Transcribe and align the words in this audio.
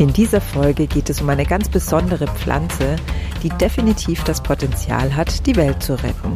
In 0.00 0.14
dieser 0.14 0.40
Folge 0.40 0.86
geht 0.86 1.10
es 1.10 1.20
um 1.20 1.28
eine 1.28 1.44
ganz 1.44 1.68
besondere 1.68 2.26
Pflanze, 2.26 2.96
die 3.42 3.50
definitiv 3.50 4.24
das 4.24 4.42
Potenzial 4.42 5.14
hat, 5.14 5.44
die 5.46 5.54
Welt 5.56 5.82
zu 5.82 5.92
retten. 5.92 6.32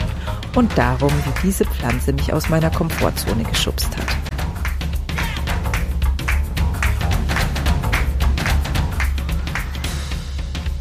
Und 0.55 0.77
darum, 0.77 1.09
wie 1.09 1.47
diese 1.47 1.65
Pflanze 1.65 2.13
mich 2.13 2.31
aus 2.31 2.51
meiner 2.51 2.69
Komfortzone 2.69 3.43
geschubst 3.43 3.89
hat. 3.97 4.05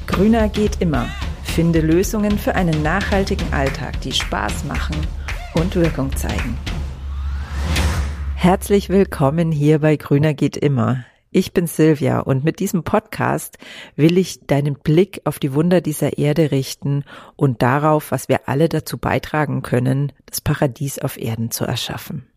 Grüner 0.06 0.50
geht 0.50 0.82
immer. 0.82 1.06
Finde 1.42 1.80
Lösungen 1.80 2.38
für 2.38 2.54
einen 2.54 2.84
nachhaltigen 2.84 3.54
Alltag, 3.54 4.02
die 4.02 4.12
Spaß 4.12 4.66
machen 4.66 4.98
und 5.54 5.74
Wirkung 5.76 6.14
zeigen. 6.18 6.58
Herzlich 8.36 8.90
willkommen 8.90 9.54
hier 9.54 9.80
bei 9.80 9.96
Grüner 9.96 10.34
geht 10.34 10.58
immer. 10.58 11.06
Ich 11.36 11.52
bin 11.52 11.66
Silvia 11.66 12.20
und 12.20 12.44
mit 12.44 12.60
diesem 12.60 12.84
Podcast 12.84 13.58
will 13.96 14.20
ich 14.20 14.46
deinen 14.46 14.76
Blick 14.76 15.22
auf 15.24 15.40
die 15.40 15.56
Wunder 15.56 15.82
dieser 15.82 16.20
Erde 16.20 16.52
richten 16.52 17.06
und 17.36 17.64
darauf, 17.64 18.12
was 18.12 18.30
wir 18.30 18.48
alle 18.48 18.70
dazu 18.70 19.00
beitragen 19.00 19.64
können, 19.64 20.12
das 20.28 20.42
Paradies 20.42 21.00
auf 21.00 21.18
Erden 21.18 21.50
zu 21.50 21.66
erschaffen. 21.66 22.28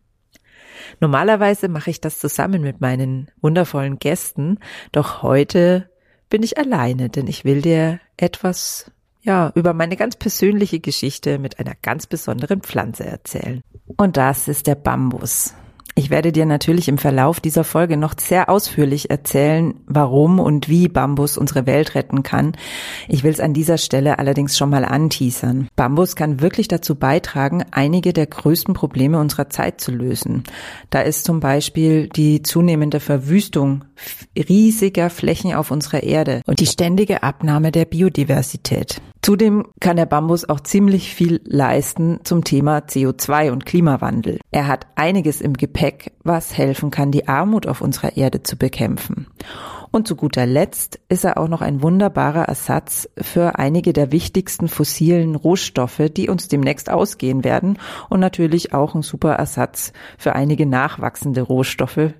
Normalerweise 0.99 1.67
mache 1.67 1.91
ich 1.91 2.01
das 2.01 2.17
zusammen 2.17 2.63
mit 2.63 2.81
meinen 2.81 3.29
wundervollen 3.39 3.99
Gästen, 3.99 4.57
doch 4.91 5.21
heute 5.21 5.91
bin 6.29 6.41
ich 6.41 6.57
alleine, 6.57 7.09
denn 7.09 7.27
ich 7.27 7.45
will 7.45 7.61
dir 7.61 7.99
etwas 8.17 8.91
ja, 9.21 9.51
über 9.53 9.73
meine 9.73 9.95
ganz 9.95 10.15
persönliche 10.15 10.79
Geschichte 10.79 11.37
mit 11.37 11.59
einer 11.59 11.75
ganz 11.83 12.07
besonderen 12.07 12.61
Pflanze 12.61 13.05
erzählen. 13.05 13.61
Und 13.95 14.17
das 14.17 14.47
ist 14.47 14.65
der 14.65 14.75
Bambus. 14.75 15.53
Ich 15.97 16.11
werde 16.11 16.31
dir 16.31 16.45
natürlich 16.45 16.89
im 16.89 16.99
Verlauf 16.99 17.39
dieser 17.39 17.63
Folge 17.63 17.97
noch 17.97 18.13
sehr 18.19 18.49
ausführlich 18.49 19.09
erzählen, 19.09 19.73
warum 19.87 20.39
und 20.39 20.69
wie 20.69 20.89
Bambus 20.89 21.39
unsere 21.39 21.65
Welt 21.65 21.95
retten 21.95 22.21
kann. 22.21 22.51
Ich 23.07 23.23
will 23.23 23.31
es 23.31 23.39
an 23.39 23.55
dieser 23.55 23.79
Stelle 23.79 24.19
allerdings 24.19 24.55
schon 24.55 24.69
mal 24.69 24.85
anteasern. 24.85 25.69
Bambus 25.75 26.15
kann 26.15 26.39
wirklich 26.39 26.67
dazu 26.67 26.93
beitragen, 26.93 27.65
einige 27.71 28.13
der 28.13 28.27
größten 28.27 28.75
Probleme 28.75 29.19
unserer 29.19 29.49
Zeit 29.49 29.81
zu 29.81 29.89
lösen. 29.91 30.43
Da 30.91 31.01
ist 31.01 31.25
zum 31.25 31.39
Beispiel 31.39 32.09
die 32.09 32.43
zunehmende 32.43 32.99
Verwüstung 32.99 33.83
riesiger 34.37 35.09
Flächen 35.09 35.53
auf 35.53 35.71
unserer 35.71 36.03
Erde 36.03 36.41
und 36.45 36.59
die 36.59 36.65
ständige 36.67 37.23
Abnahme 37.23 37.71
der 37.71 37.85
Biodiversität. 37.85 39.01
Zudem 39.21 39.65
kann 39.81 39.97
der 39.97 40.05
Bambus 40.05 40.47
auch 40.47 40.61
ziemlich 40.61 41.13
viel 41.13 41.41
leisten 41.43 42.19
zum 42.23 42.43
Thema 42.43 42.77
CO2 42.77 43.51
und 43.51 43.65
Klimawandel. 43.65 44.39
Er 44.51 44.67
hat 44.67 44.87
einiges 44.95 45.41
im 45.41 45.53
Gepäck, 45.53 46.13
was 46.23 46.57
helfen 46.57 46.91
kann, 46.91 47.11
die 47.11 47.27
Armut 47.27 47.67
auf 47.67 47.81
unserer 47.81 48.15
Erde 48.15 48.43
zu 48.43 48.57
bekämpfen. 48.57 49.27
Und 49.91 50.07
zu 50.07 50.15
guter 50.15 50.45
Letzt 50.45 50.99
ist 51.09 51.23
er 51.23 51.37
auch 51.37 51.47
noch 51.47 51.61
ein 51.61 51.81
wunderbarer 51.81 52.43
Ersatz 52.43 53.09
für 53.17 53.57
einige 53.57 53.93
der 53.93 54.11
wichtigsten 54.11 54.67
fossilen 54.67 55.35
Rohstoffe, 55.35 56.01
die 56.15 56.29
uns 56.29 56.47
demnächst 56.47 56.89
ausgehen 56.89 57.43
werden 57.43 57.79
und 58.09 58.19
natürlich 58.19 58.73
auch 58.73 58.95
ein 58.95 59.01
super 59.01 59.33
Ersatz 59.33 59.93
für 60.17 60.35
einige 60.35 60.65
nachwachsende 60.65 61.41
Rohstoffe, 61.41 62.11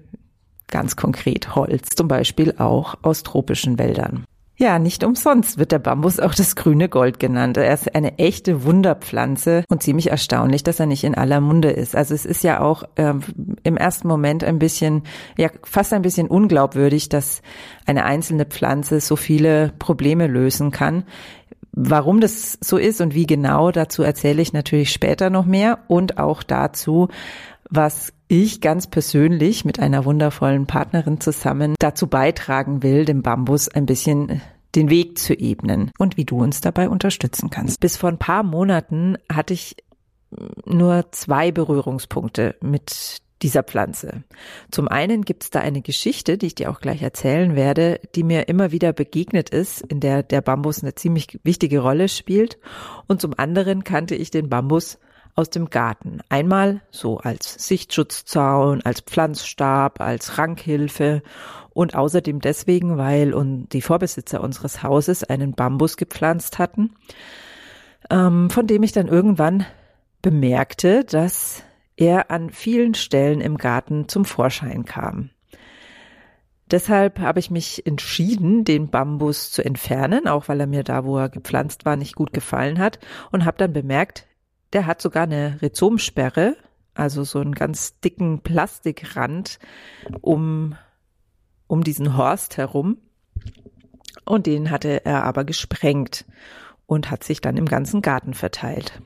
ganz 0.68 0.96
konkret 0.96 1.56
Holz, 1.56 1.90
zum 1.96 2.08
Beispiel 2.08 2.56
auch 2.58 2.96
aus 3.02 3.24
tropischen 3.24 3.80
Wäldern. 3.80 4.26
Ja, 4.60 4.80
nicht 4.80 5.04
umsonst 5.04 5.60
wird 5.60 5.72
der 5.72 5.78
Bambus 5.78 6.20
auch 6.20 6.34
das 6.34 6.56
grüne 6.56 6.90
Gold 6.90 7.20
genannt. 7.20 7.58
Er 7.58 7.72
ist 7.72 7.94
eine 7.94 8.18
echte 8.18 8.64
Wunderpflanze 8.64 9.64
und 9.70 9.84
ziemlich 9.84 10.10
erstaunlich, 10.10 10.64
dass 10.64 10.80
er 10.80 10.88
nicht 10.88 11.04
in 11.04 11.14
aller 11.14 11.42
Munde 11.42 11.70
ist. 11.70 11.96
Also 11.96 12.16
es 12.16 12.26
ist 12.26 12.44
ja 12.44 12.60
auch 12.60 12.82
ähm, 12.96 13.22
im 13.62 13.78
ersten 13.78 14.08
Moment 14.08 14.44
ein 14.44 14.58
bisschen, 14.58 15.04
ja 15.38 15.50
fast 15.64 15.94
ein 15.94 16.02
bisschen 16.02 16.28
unglaubwürdig, 16.28 17.08
dass 17.08 17.44
eine 17.86 18.04
einzelne 18.06 18.46
Pflanze 18.46 19.00
so 19.00 19.16
viele 19.16 19.74
Probleme 19.78 20.26
lösen 20.26 20.72
kann. 20.72 21.04
Warum 21.74 22.20
das 22.20 22.58
so 22.60 22.78
ist 22.78 23.00
und 23.00 23.14
wie 23.14 23.28
genau, 23.28 23.70
dazu 23.70 24.02
erzähle 24.02 24.42
ich 24.42 24.54
natürlich 24.54 24.92
später 24.92 25.30
noch 25.30 25.46
mehr 25.46 25.78
und 25.88 26.18
auch 26.18 26.42
dazu, 26.42 27.10
was 27.70 28.12
ich 28.28 28.62
ganz 28.62 28.88
persönlich 28.88 29.66
mit 29.66 29.80
einer 29.80 30.06
wundervollen 30.06 30.68
Partnerin 30.68 31.22
zusammen 31.22 31.76
dazu 31.80 32.08
beitragen 32.08 32.84
will, 32.84 33.06
dem 33.06 33.22
Bambus 33.22 33.70
ein 33.70 33.86
bisschen 33.86 34.42
den 34.76 34.90
Weg 34.90 35.18
zu 35.18 35.34
ebnen 35.34 35.92
und 35.98 36.18
wie 36.18 36.26
du 36.26 36.38
uns 36.38 36.62
dabei 36.62 36.90
unterstützen 36.90 37.50
kannst. 37.50 37.80
Bis 37.80 37.98
vor 37.98 38.10
ein 38.10 38.20
paar 38.20 38.44
Monaten 38.44 39.18
hatte 39.32 39.54
ich 39.54 39.78
nur 40.66 41.12
zwei 41.12 41.52
Berührungspunkte 41.52 42.56
mit 42.62 43.22
dieser 43.42 43.64
Pflanze. 43.64 44.24
Zum 44.72 44.88
einen 44.88 45.24
gibt 45.24 45.44
es 45.44 45.50
da 45.52 45.60
eine 45.60 45.82
Geschichte, 45.82 46.38
die 46.38 46.48
ich 46.48 46.56
dir 46.56 46.72
auch 46.72 46.80
gleich 46.80 47.02
erzählen 47.02 47.56
werde, 47.56 48.00
die 48.16 48.24
mir 48.24 48.48
immer 48.48 48.72
wieder 48.72 48.94
begegnet 48.94 49.50
ist, 49.50 49.82
in 49.82 50.00
der 50.00 50.24
der 50.24 50.42
Bambus 50.42 50.82
eine 50.82 50.96
ziemlich 50.96 51.40
wichtige 51.44 51.80
Rolle 51.80 52.10
spielt. 52.10 52.58
Und 53.08 53.22
zum 53.22 53.34
anderen 53.38 53.84
kannte 53.84 54.16
ich 54.16 54.32
den 54.32 54.50
Bambus 54.50 54.98
aus 55.38 55.50
dem 55.50 55.70
Garten. 55.70 56.20
Einmal 56.30 56.82
so 56.92 57.20
als 57.20 57.68
Sichtschutzzaun, 57.68 58.82
als 58.82 59.02
Pflanzstab, 59.02 60.02
als 60.02 60.38
Rankhilfe 60.38 61.22
und 61.70 61.96
außerdem 61.96 62.42
deswegen, 62.42 62.98
weil 62.98 63.34
und 63.34 63.70
die 63.70 63.82
Vorbesitzer 63.82 64.42
unseres 64.42 64.82
Hauses 64.82 65.24
einen 65.24 65.54
Bambus 65.54 65.96
gepflanzt 65.96 66.58
hatten, 66.58 66.96
ähm, 68.10 68.50
von 68.50 68.66
dem 68.66 68.82
ich 68.82 68.92
dann 68.92 69.08
irgendwann 69.08 69.66
bemerkte, 70.24 71.06
dass 71.06 71.64
er 71.96 72.32
an 72.32 72.50
vielen 72.50 72.96
Stellen 72.96 73.40
im 73.40 73.58
Garten 73.58 74.10
zum 74.10 74.26
Vorschein 74.26 74.86
kam. 74.86 75.30
Deshalb 76.70 77.20
habe 77.20 77.40
ich 77.40 77.50
mich 77.50 77.86
entschieden, 77.88 78.66
den 78.66 78.90
Bambus 78.90 79.52
zu 79.52 79.64
entfernen, 79.64 80.28
auch 80.28 80.50
weil 80.50 80.60
er 80.60 80.68
mir 80.68 80.84
da, 80.84 81.06
wo 81.06 81.18
er 81.18 81.30
gepflanzt 81.30 81.86
war, 81.86 81.96
nicht 81.96 82.16
gut 82.16 82.34
gefallen 82.34 82.80
hat 82.80 83.00
und 83.32 83.46
habe 83.46 83.58
dann 83.58 83.72
bemerkt, 83.72 84.27
der 84.74 84.86
hat 84.86 85.02
sogar 85.02 85.24
eine 85.24 85.60
Rhizomsperre, 85.62 86.56
also 86.94 87.24
so 87.24 87.40
einen 87.40 87.54
ganz 87.54 88.00
dicken 88.00 88.42
Plastikrand 88.42 89.60
um, 90.22 90.76
um 91.68 91.84
diesen 91.84 92.18
Horst 92.18 92.58
herum. 92.58 92.98
Und 94.26 94.46
den 94.46 94.72
hatte 94.72 95.06
er 95.06 95.24
aber 95.24 95.46
gesprengt 95.46 96.26
und 96.86 97.12
hat 97.12 97.24
sich 97.24 97.40
dann 97.40 97.56
im 97.56 97.66
ganzen 97.66 98.02
Garten 98.02 98.34
verteilt. 98.34 99.02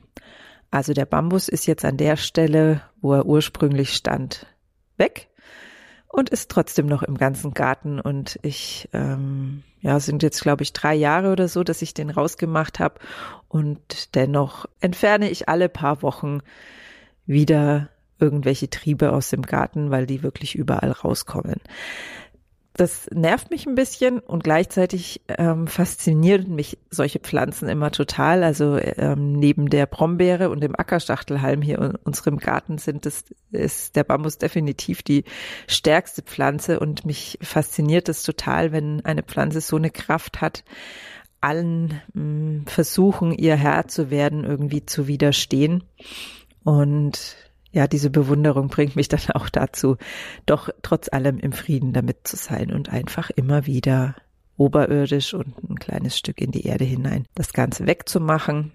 Also 0.70 0.94
der 0.94 1.04
Bambus 1.04 1.48
ist 1.48 1.66
jetzt 1.66 1.84
an 1.84 1.96
der 1.96 2.16
Stelle, 2.16 2.82
wo 3.00 3.12
er 3.12 3.26
ursprünglich 3.26 3.94
stand, 3.94 4.46
weg 4.96 5.28
und 6.12 6.28
ist 6.28 6.50
trotzdem 6.50 6.86
noch 6.86 7.02
im 7.02 7.16
ganzen 7.16 7.54
Garten. 7.54 7.98
Und 7.98 8.38
ich, 8.42 8.88
ähm, 8.92 9.64
ja, 9.80 9.98
sind 9.98 10.22
jetzt, 10.22 10.42
glaube 10.42 10.62
ich, 10.62 10.74
drei 10.74 10.94
Jahre 10.94 11.32
oder 11.32 11.48
so, 11.48 11.64
dass 11.64 11.82
ich 11.82 11.94
den 11.94 12.10
rausgemacht 12.10 12.78
habe. 12.78 13.00
Und 13.48 14.14
dennoch 14.14 14.66
entferne 14.80 15.30
ich 15.30 15.48
alle 15.48 15.70
paar 15.70 16.02
Wochen 16.02 16.40
wieder 17.24 17.88
irgendwelche 18.20 18.68
Triebe 18.68 19.12
aus 19.12 19.30
dem 19.30 19.42
Garten, 19.42 19.90
weil 19.90 20.06
die 20.06 20.22
wirklich 20.22 20.54
überall 20.54 20.92
rauskommen 20.92 21.60
das 22.74 23.06
nervt 23.12 23.50
mich 23.50 23.66
ein 23.66 23.74
bisschen 23.74 24.18
und 24.18 24.44
gleichzeitig 24.44 25.20
ähm, 25.28 25.66
faszinieren 25.66 26.54
mich 26.54 26.78
solche 26.88 27.18
Pflanzen 27.18 27.68
immer 27.68 27.90
total. 27.90 28.42
Also 28.42 28.78
ähm, 28.78 29.32
neben 29.32 29.68
der 29.68 29.84
Brombeere 29.86 30.48
und 30.48 30.62
dem 30.62 30.74
Ackerschachtelhalm 30.74 31.60
hier 31.60 31.78
in 31.78 31.96
unserem 31.96 32.38
Garten 32.38 32.78
sind 32.78 33.04
es 33.04 33.24
ist 33.50 33.94
der 33.94 34.04
Bambus 34.04 34.38
definitiv 34.38 35.02
die 35.02 35.24
stärkste 35.66 36.22
Pflanze 36.22 36.80
und 36.80 37.04
mich 37.04 37.38
fasziniert 37.42 38.08
es 38.08 38.22
total, 38.22 38.72
wenn 38.72 39.04
eine 39.04 39.22
Pflanze 39.22 39.60
so 39.60 39.76
eine 39.76 39.90
Kraft 39.90 40.40
hat, 40.40 40.64
allen 41.42 42.00
mh, 42.14 42.22
mm, 42.22 42.66
Versuchen, 42.66 43.32
ihr 43.32 43.56
Herr 43.56 43.86
zu 43.88 44.10
werden, 44.10 44.44
irgendwie 44.44 44.86
zu 44.86 45.08
widerstehen. 45.08 45.84
Und 46.64 47.36
ja, 47.72 47.86
diese 47.86 48.10
Bewunderung 48.10 48.68
bringt 48.68 48.96
mich 48.96 49.08
dann 49.08 49.20
auch 49.34 49.48
dazu, 49.48 49.96
doch 50.46 50.68
trotz 50.82 51.08
allem 51.10 51.38
im 51.38 51.52
Frieden 51.52 51.92
damit 51.92 52.18
zu 52.24 52.36
sein 52.36 52.72
und 52.72 52.90
einfach 52.90 53.30
immer 53.30 53.66
wieder 53.66 54.14
oberirdisch 54.56 55.34
und 55.34 55.54
ein 55.68 55.78
kleines 55.78 56.16
Stück 56.16 56.40
in 56.40 56.50
die 56.52 56.66
Erde 56.66 56.84
hinein 56.84 57.26
das 57.34 57.52
Ganze 57.52 57.86
wegzumachen 57.86 58.72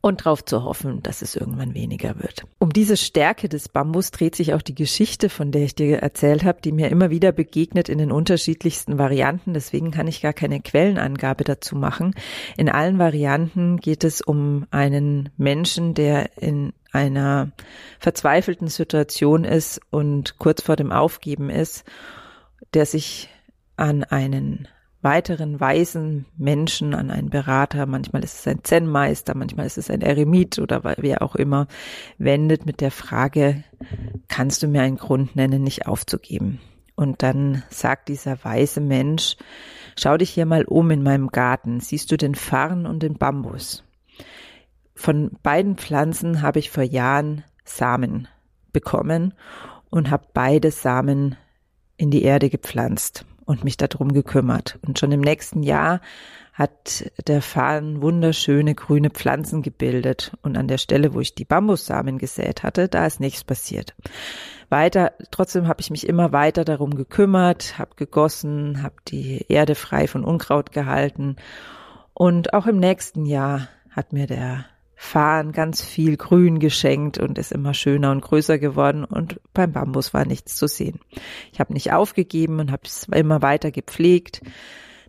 und 0.00 0.20
darauf 0.20 0.44
zu 0.44 0.62
hoffen, 0.62 1.02
dass 1.02 1.22
es 1.22 1.34
irgendwann 1.34 1.74
weniger 1.74 2.20
wird. 2.20 2.44
Um 2.58 2.72
diese 2.72 2.96
Stärke 2.96 3.48
des 3.48 3.68
Bambus 3.68 4.12
dreht 4.12 4.36
sich 4.36 4.54
auch 4.54 4.62
die 4.62 4.74
Geschichte, 4.74 5.28
von 5.28 5.50
der 5.50 5.62
ich 5.62 5.74
dir 5.74 5.98
erzählt 5.98 6.44
habe, 6.44 6.60
die 6.62 6.72
mir 6.72 6.88
immer 6.88 7.10
wieder 7.10 7.32
begegnet 7.32 7.88
in 7.88 7.98
den 7.98 8.12
unterschiedlichsten 8.12 8.98
Varianten. 8.98 9.54
Deswegen 9.54 9.90
kann 9.90 10.06
ich 10.06 10.22
gar 10.22 10.32
keine 10.32 10.60
Quellenangabe 10.60 11.42
dazu 11.42 11.74
machen. 11.74 12.14
In 12.56 12.68
allen 12.68 12.98
Varianten 12.98 13.78
geht 13.78 14.04
es 14.04 14.20
um 14.20 14.66
einen 14.70 15.30
Menschen, 15.36 15.94
der 15.94 16.38
in 16.40 16.72
einer 16.92 17.50
verzweifelten 17.98 18.68
Situation 18.68 19.44
ist 19.44 19.80
und 19.90 20.38
kurz 20.38 20.62
vor 20.62 20.76
dem 20.76 20.92
Aufgeben 20.92 21.50
ist, 21.50 21.84
der 22.74 22.86
sich 22.86 23.28
an 23.76 24.04
einen 24.04 24.68
weiteren 25.00 25.58
weisen 25.58 26.26
Menschen, 26.36 26.94
an 26.94 27.10
einen 27.10 27.28
Berater, 27.28 27.86
manchmal 27.86 28.22
ist 28.22 28.38
es 28.38 28.46
ein 28.46 28.62
Zen-Meister, 28.62 29.34
manchmal 29.36 29.66
ist 29.66 29.78
es 29.78 29.90
ein 29.90 30.00
Eremit 30.00 30.60
oder 30.60 30.96
wer 30.98 31.22
auch 31.22 31.34
immer, 31.34 31.66
wendet 32.18 32.66
mit 32.66 32.80
der 32.80 32.92
Frage, 32.92 33.64
kannst 34.28 34.62
du 34.62 34.68
mir 34.68 34.82
einen 34.82 34.96
Grund 34.96 35.34
nennen, 35.34 35.64
nicht 35.64 35.88
aufzugeben? 35.88 36.60
Und 36.94 37.22
dann 37.22 37.64
sagt 37.68 38.08
dieser 38.08 38.44
weise 38.44 38.80
Mensch, 38.80 39.36
schau 39.98 40.16
dich 40.16 40.30
hier 40.30 40.46
mal 40.46 40.64
um 40.64 40.90
in 40.92 41.02
meinem 41.02 41.28
Garten, 41.28 41.80
siehst 41.80 42.12
du 42.12 42.16
den 42.16 42.36
Farn 42.36 42.86
und 42.86 43.02
den 43.02 43.14
Bambus. 43.14 43.82
Von 45.02 45.32
beiden 45.42 45.74
Pflanzen 45.78 46.42
habe 46.42 46.60
ich 46.60 46.70
vor 46.70 46.84
Jahren 46.84 47.42
Samen 47.64 48.28
bekommen 48.72 49.34
und 49.90 50.12
habe 50.12 50.28
beide 50.32 50.70
Samen 50.70 51.34
in 51.96 52.12
die 52.12 52.22
Erde 52.22 52.50
gepflanzt 52.50 53.26
und 53.44 53.64
mich 53.64 53.76
darum 53.76 54.12
gekümmert. 54.12 54.78
Und 54.86 55.00
schon 55.00 55.10
im 55.10 55.20
nächsten 55.20 55.64
Jahr 55.64 56.02
hat 56.52 57.10
der 57.26 57.42
Farn 57.42 58.00
wunderschöne 58.00 58.76
grüne 58.76 59.10
Pflanzen 59.10 59.62
gebildet. 59.62 60.36
Und 60.42 60.56
an 60.56 60.68
der 60.68 60.78
Stelle, 60.78 61.14
wo 61.14 61.18
ich 61.18 61.34
die 61.34 61.46
Bambussamen 61.46 62.18
gesät 62.18 62.62
hatte, 62.62 62.86
da 62.86 63.04
ist 63.04 63.18
nichts 63.18 63.42
passiert. 63.42 63.96
Weiter, 64.68 65.14
trotzdem 65.32 65.66
habe 65.66 65.80
ich 65.80 65.90
mich 65.90 66.06
immer 66.06 66.30
weiter 66.30 66.64
darum 66.64 66.94
gekümmert, 66.94 67.76
habe 67.76 67.96
gegossen, 67.96 68.84
habe 68.84 68.94
die 69.08 69.46
Erde 69.48 69.74
frei 69.74 70.06
von 70.06 70.22
Unkraut 70.22 70.70
gehalten. 70.70 71.34
Und 72.14 72.54
auch 72.54 72.68
im 72.68 72.78
nächsten 72.78 73.26
Jahr 73.26 73.66
hat 73.90 74.12
mir 74.12 74.28
der 74.28 74.66
Farn 75.02 75.50
ganz 75.50 75.82
viel 75.82 76.16
Grün 76.16 76.60
geschenkt 76.60 77.18
und 77.18 77.36
ist 77.36 77.50
immer 77.50 77.74
schöner 77.74 78.12
und 78.12 78.22
größer 78.22 78.58
geworden 78.58 79.04
und 79.04 79.40
beim 79.52 79.72
Bambus 79.72 80.14
war 80.14 80.24
nichts 80.24 80.56
zu 80.56 80.68
sehen. 80.68 81.00
Ich 81.52 81.58
habe 81.58 81.72
nicht 81.72 81.92
aufgegeben 81.92 82.60
und 82.60 82.70
habe 82.70 82.84
es 82.84 83.08
immer 83.08 83.42
weiter 83.42 83.72
gepflegt. 83.72 84.42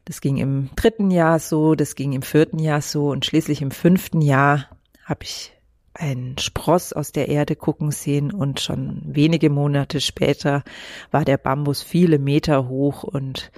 Das 0.04 0.20
ging 0.20 0.38
im 0.38 0.72
dritten 0.76 1.12
Jahr 1.12 1.38
so, 1.38 1.76
das 1.76 1.96
ging 1.96 2.12
im 2.12 2.24
vierten 2.24 2.58
Jahr 2.58 2.82
so 2.82 3.12
und 3.12 3.24
schließlich 3.24 3.62
im 3.62 3.70
fünften 3.70 4.22
Jahr 4.22 4.68
habe 5.06 5.24
ich 5.24 5.54
einen 5.94 6.40
Spross 6.40 6.92
aus 6.92 7.12
der 7.12 7.30
Erde 7.30 7.56
gucken 7.56 7.92
sehen 7.92 8.34
und 8.34 8.60
schon 8.60 9.00
wenige 9.06 9.52
Monate 9.52 10.02
später 10.02 10.64
war 11.12 11.24
der 11.24 11.38
Bambus 11.38 11.84
viele 11.84 12.18
Meter 12.18 12.68
hoch 12.68 13.04
und 13.04 13.52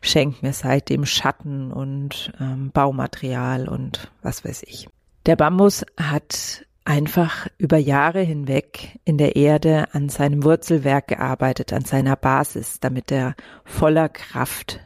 schenkt 0.00 0.44
mir 0.44 0.52
seitdem 0.52 1.04
Schatten 1.04 1.72
und 1.72 2.32
ähm, 2.40 2.70
Baumaterial 2.70 3.68
und 3.68 4.12
was 4.22 4.44
weiß 4.44 4.62
ich. 4.62 4.88
Der 5.26 5.36
Bambus 5.36 5.84
hat 5.96 6.66
einfach 6.84 7.46
über 7.58 7.78
Jahre 7.78 8.20
hinweg 8.20 8.98
in 9.04 9.18
der 9.18 9.36
Erde 9.36 9.94
an 9.94 10.08
seinem 10.08 10.42
Wurzelwerk 10.42 11.08
gearbeitet, 11.08 11.72
an 11.72 11.84
seiner 11.84 12.16
Basis, 12.16 12.80
damit 12.80 13.12
er 13.12 13.36
voller 13.64 14.08
Kraft 14.08 14.80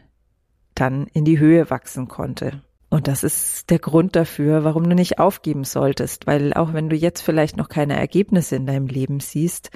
dann 0.74 1.06
in 1.06 1.24
die 1.24 1.38
Höhe 1.38 1.70
wachsen 1.70 2.08
konnte. 2.08 2.62
Und 2.90 3.08
das 3.08 3.24
ist 3.24 3.70
der 3.70 3.78
Grund 3.78 4.14
dafür, 4.14 4.62
warum 4.62 4.88
du 4.88 4.94
nicht 4.94 5.18
aufgeben 5.18 5.64
solltest, 5.64 6.26
weil 6.26 6.52
auch 6.52 6.72
wenn 6.72 6.88
du 6.88 6.96
jetzt 6.96 7.22
vielleicht 7.22 7.56
noch 7.56 7.68
keine 7.68 7.96
Ergebnisse 7.96 8.56
in 8.56 8.66
deinem 8.66 8.86
Leben 8.86 9.20
siehst, 9.20 9.70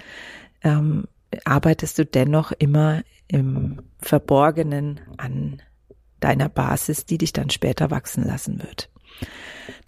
ähm, 0.62 1.04
arbeitest 1.44 1.98
du 1.98 2.04
dennoch 2.04 2.52
immer 2.52 3.02
im 3.28 3.82
Verborgenen 3.98 5.00
an 5.16 5.62
deiner 6.20 6.48
Basis, 6.48 7.06
die 7.06 7.18
dich 7.18 7.32
dann 7.32 7.50
später 7.50 7.90
wachsen 7.90 8.24
lassen 8.24 8.62
wird. 8.62 8.90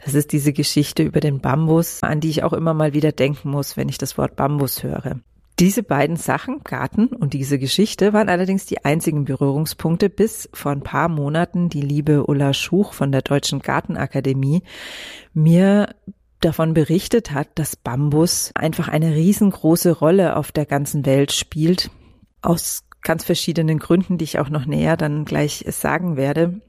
Das 0.04 0.14
ist 0.14 0.32
diese 0.32 0.52
Geschichte 0.52 1.02
über 1.02 1.20
den 1.20 1.40
Bambus, 1.40 2.02
an 2.02 2.20
die 2.20 2.30
ich 2.30 2.42
auch 2.42 2.52
immer 2.52 2.74
mal 2.74 2.92
wieder 2.92 3.12
denken 3.12 3.50
muss, 3.50 3.76
wenn 3.76 3.88
ich 3.88 3.98
das 3.98 4.18
Wort 4.18 4.36
Bambus 4.36 4.82
höre. 4.82 5.20
Diese 5.58 5.82
beiden 5.82 6.16
Sachen, 6.16 6.64
Garten 6.64 7.08
und 7.08 7.34
diese 7.34 7.58
Geschichte, 7.58 8.12
waren 8.12 8.28
allerdings 8.28 8.66
die 8.66 8.84
einzigen 8.84 9.24
Berührungspunkte, 9.24 10.08
bis 10.08 10.48
vor 10.52 10.72
ein 10.72 10.82
paar 10.82 11.08
Monaten 11.08 11.68
die 11.68 11.82
liebe 11.82 12.26
Ulla 12.26 12.54
Schuch 12.54 12.94
von 12.94 13.12
der 13.12 13.22
Deutschen 13.22 13.60
Gartenakademie 13.60 14.62
mir 15.34 15.94
davon 16.40 16.74
berichtet 16.74 17.30
hat, 17.30 17.48
dass 17.54 17.76
Bambus 17.76 18.50
einfach 18.54 18.88
eine 18.88 19.14
riesengroße 19.14 19.92
Rolle 19.92 20.36
auf 20.36 20.50
der 20.52 20.66
ganzen 20.66 21.06
Welt 21.06 21.32
spielt, 21.32 21.90
aus 22.40 22.84
ganz 23.02 23.24
verschiedenen 23.24 23.78
Gründen, 23.78 24.18
die 24.18 24.24
ich 24.24 24.38
auch 24.38 24.48
noch 24.48 24.66
näher 24.66 24.96
dann 24.96 25.24
gleich 25.24 25.64
sagen 25.68 26.16
werde 26.16 26.60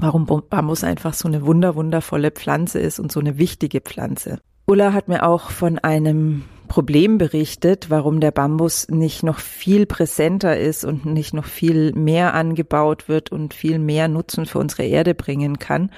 warum 0.00 0.26
Bambus 0.26 0.84
einfach 0.84 1.14
so 1.14 1.28
eine 1.28 1.44
wunder, 1.46 1.74
wundervolle 1.74 2.30
Pflanze 2.30 2.78
ist 2.78 2.98
und 2.98 3.12
so 3.12 3.20
eine 3.20 3.38
wichtige 3.38 3.80
Pflanze. 3.80 4.38
Ulla 4.66 4.92
hat 4.92 5.08
mir 5.08 5.26
auch 5.26 5.50
von 5.50 5.78
einem 5.78 6.44
Problem 6.68 7.18
berichtet, 7.18 7.90
warum 7.90 8.20
der 8.20 8.30
Bambus 8.30 8.88
nicht 8.88 9.24
noch 9.24 9.40
viel 9.40 9.86
präsenter 9.86 10.56
ist 10.56 10.84
und 10.84 11.04
nicht 11.04 11.34
noch 11.34 11.44
viel 11.44 11.92
mehr 11.92 12.34
angebaut 12.34 13.08
wird 13.08 13.32
und 13.32 13.54
viel 13.54 13.80
mehr 13.80 14.06
Nutzen 14.06 14.46
für 14.46 14.60
unsere 14.60 14.84
Erde 14.84 15.14
bringen 15.14 15.58
kann 15.58 15.90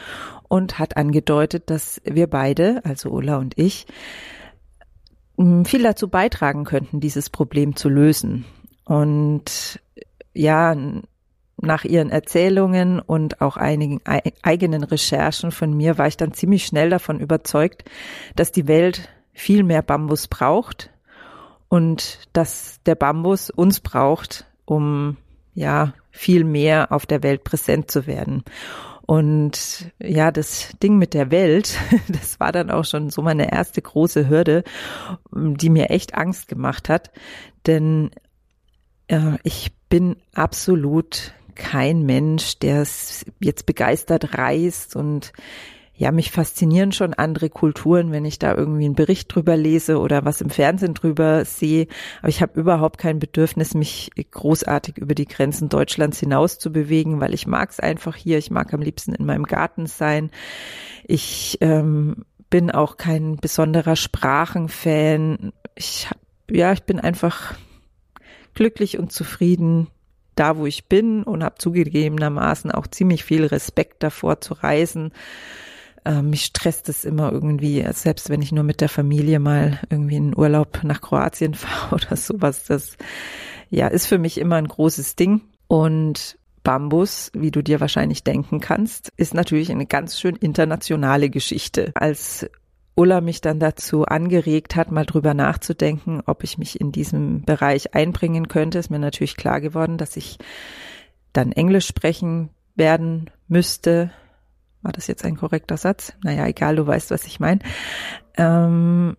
und 0.49 0.79
hat 0.79 0.97
angedeutet, 0.97 1.69
dass 1.69 2.01
wir 2.05 2.27
beide, 2.27 2.81
also 2.85 3.11
Ulla 3.11 3.37
und 3.37 3.59
ich, 3.59 3.87
viel 5.65 5.83
dazu 5.83 6.09
beitragen 6.09 6.65
könnten, 6.65 7.01
dieses 7.01 7.29
Problem 7.29 7.77
zu 7.77 7.91
lösen. 7.91 8.47
Und 8.85 9.81
ja, 10.35 10.75
nach 11.63 11.85
ihren 11.85 12.11
Erzählungen 12.11 13.01
und 13.01 13.41
auch 13.41 13.57
einigen 13.57 14.01
eigenen 14.43 14.85
Recherchen 14.85 15.53
von 15.53 15.75
mir 15.77 15.99
war 15.99 16.07
ich 16.07 16.17
dann 16.17 16.33
ziemlich 16.33 16.67
schnell 16.67 16.91
davon 16.91 17.21
überzeugt, 17.21 17.85
dass 18.37 18.53
die 18.53 18.69
Welt 18.69 19.09
viel 19.33 19.63
mehr 19.63 19.83
Bambus 19.83 20.29
braucht 20.29 20.91
und 21.69 22.29
dass 22.33 22.81
der 22.85 22.97
Bambus 22.97 23.51
uns 23.51 23.81
braucht, 23.81 24.47
um 24.65 25.17
ja 25.55 25.95
viel 26.11 26.45
mehr 26.45 26.93
auf 26.93 27.07
der 27.07 27.23
Welt 27.23 27.45
präsent 27.45 27.91
zu 27.91 28.07
werden. 28.07 28.45
Und 29.07 29.91
ja, 29.99 30.31
das 30.31 30.77
Ding 30.83 30.97
mit 30.97 31.15
der 31.15 31.31
Welt, 31.31 31.79
das 32.09 32.39
war 32.41 32.53
dann 32.53 32.71
auch 32.71 32.85
schon 32.85 33.11
so 33.11 33.23
meine 33.23 33.53
erste 33.53 33.83
große 33.83 34.29
Hürde, 34.29 34.65
die 35.33 35.71
mir 35.71 35.91
echt 35.91 36.15
Angst 36.15 36.49
gemacht 36.49 36.89
hat. 36.89 37.11
Denn 37.67 38.11
äh, 39.09 39.39
ich 39.43 39.73
bin 39.89 40.17
absolut 40.35 41.35
kein 41.55 42.03
Mensch, 42.03 42.59
der 42.59 42.83
es 42.83 43.25
jetzt 43.41 43.67
begeistert 43.67 44.37
reist 44.37 44.97
und 44.97 45.33
ja, 45.95 46.11
mich 46.11 46.33
faszinieren 46.33 46.91
schon 46.91 47.15
andere 47.15 47.51
Kulturen, 47.51 48.11
wenn 48.11 48.25
ich 48.25 48.39
da 48.39 48.55
irgendwie 48.55 48.87
einen 48.87 48.95
Bericht 48.95 49.33
drüber 49.33 49.57
lese 49.57 49.99
oder 49.99 50.25
was 50.25 50.41
im 50.41 50.51
Fernsehen 50.51 50.95
drüber 50.95 51.45
sehe. 51.45 51.87
Aber 52.21 52.29
ich 52.29 52.43
habe 52.43 52.59
überhaupt 52.59 52.99
kein 52.99 53.19
Bedürfnis, 53.19 53.75
mich 53.75 54.11
großartig 54.31 54.99
über 54.99 55.15
die 55.15 55.29
Grenzen 55.29 55.69
Deutschlands 55.69 56.19
hinaus 56.19 56.59
zu 56.59 56.73
bewegen, 56.73 57.21
weil 57.21 57.35
ich 57.35 57.47
mag 57.47 57.71
es 57.71 57.79
einfach 57.79 58.17
hier. 58.17 58.39
Ich 58.39 58.51
mag 58.51 58.73
am 58.73 58.81
liebsten 58.81 59.15
in 59.15 59.27
meinem 59.27 59.45
Garten 59.45 59.87
sein. 59.87 60.31
Ich 61.05 61.59
ähm, 61.61 62.25
bin 62.49 62.71
auch 62.71 62.97
kein 62.97 63.37
besonderer 63.37 63.95
Sprachenfan. 63.95 65.53
Ich 65.77 66.09
ja, 66.51 66.73
ich 66.73 66.83
bin 66.83 66.99
einfach 67.01 67.55
glücklich 68.55 68.99
und 68.99 69.13
zufrieden 69.13 69.89
da, 70.35 70.57
wo 70.57 70.67
ich 70.67 70.87
bin 70.87 71.23
und 71.23 71.45
habe 71.45 71.57
zugegebenermaßen 71.59 72.71
auch 72.71 72.87
ziemlich 72.87 73.25
viel 73.25 73.45
Respekt 73.45 74.03
davor 74.03 74.41
zu 74.41 74.55
reisen. 74.55 75.13
Ähm, 76.05 76.31
mich 76.31 76.45
stresst 76.45 76.89
es 76.89 77.05
immer 77.05 77.31
irgendwie, 77.31 77.85
selbst 77.93 78.29
wenn 78.29 78.43
ich 78.43 78.53
nur 78.53 78.65
mit 78.65 78.81
der 78.81 78.89
Familie 78.89 79.39
mal 79.39 79.79
irgendwie 79.89 80.17
in 80.17 80.37
Urlaub 80.37 80.81
nach 80.83 81.01
Kroatien 81.01 81.55
fahre 81.55 81.95
oder 81.95 82.17
sowas. 82.17 82.65
Das 82.65 82.97
ja 83.71 83.89
ist 83.89 84.07
für 84.07 84.19
mich 84.19 84.39
immer 84.39 84.57
ein 84.57 84.69
großes 84.69 85.17
Ding. 85.17 85.43
Und 85.69 86.39
Bambus, 86.65 87.31
wie 87.35 87.51
du 87.51 87.63
dir 87.63 87.81
wahrscheinlich 87.81 88.23
denken 88.23 88.61
kannst, 88.61 89.13
ist 89.17 89.35
natürlich 89.35 89.71
eine 89.71 89.87
ganz 89.87 90.19
schön 90.19 90.37
internationale 90.37 91.31
Geschichte. 91.31 91.93
Als 91.95 92.49
Ulla 92.95 93.21
mich 93.21 93.41
dann 93.41 93.59
dazu 93.59 94.05
angeregt 94.05 94.77
hat, 94.77 94.91
mal 94.91 95.07
drüber 95.07 95.35
nachzudenken, 95.35 96.23
ob 96.27 96.45
ich 96.45 96.59
mich 96.59 96.81
in 96.81 96.93
diesem 96.93 97.43
Bereich 97.43 97.95
einbringen 97.95 98.49
könnte, 98.49 98.79
ist 98.79 98.91
mir 98.91 98.99
natürlich 98.99 99.37
klar 99.37 99.61
geworden, 99.61 99.97
dass 99.97 100.17
ich 100.17 100.39
dann 101.33 101.53
Englisch 101.53 101.87
sprechen 101.87 102.51
werden 102.75 103.31
müsste. 103.49 104.11
War 104.83 104.93
das 104.93 105.07
jetzt 105.07 105.25
ein 105.25 105.37
korrekter 105.37 105.77
Satz? 105.77 106.13
Naja, 106.23 106.47
egal, 106.47 106.77
du 106.77 106.87
weißt, 106.87 107.11
was 107.11 107.25
ich 107.25 107.41
meine. 107.41 107.61
Ähm, 108.37 109.17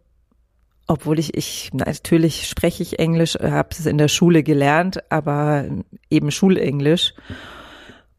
obwohl 0.85 1.17
ich, 1.17 1.35
ich, 1.35 1.71
natürlich 1.73 2.47
spreche 2.47 2.83
ich 2.83 2.99
Englisch, 2.99 3.35
habe 3.35 3.69
es 3.71 3.85
in 3.85 3.97
der 3.97 4.09
Schule 4.09 4.43
gelernt, 4.43 5.09
aber 5.11 5.65
eben 6.09 6.29
Schulenglisch. 6.29 7.13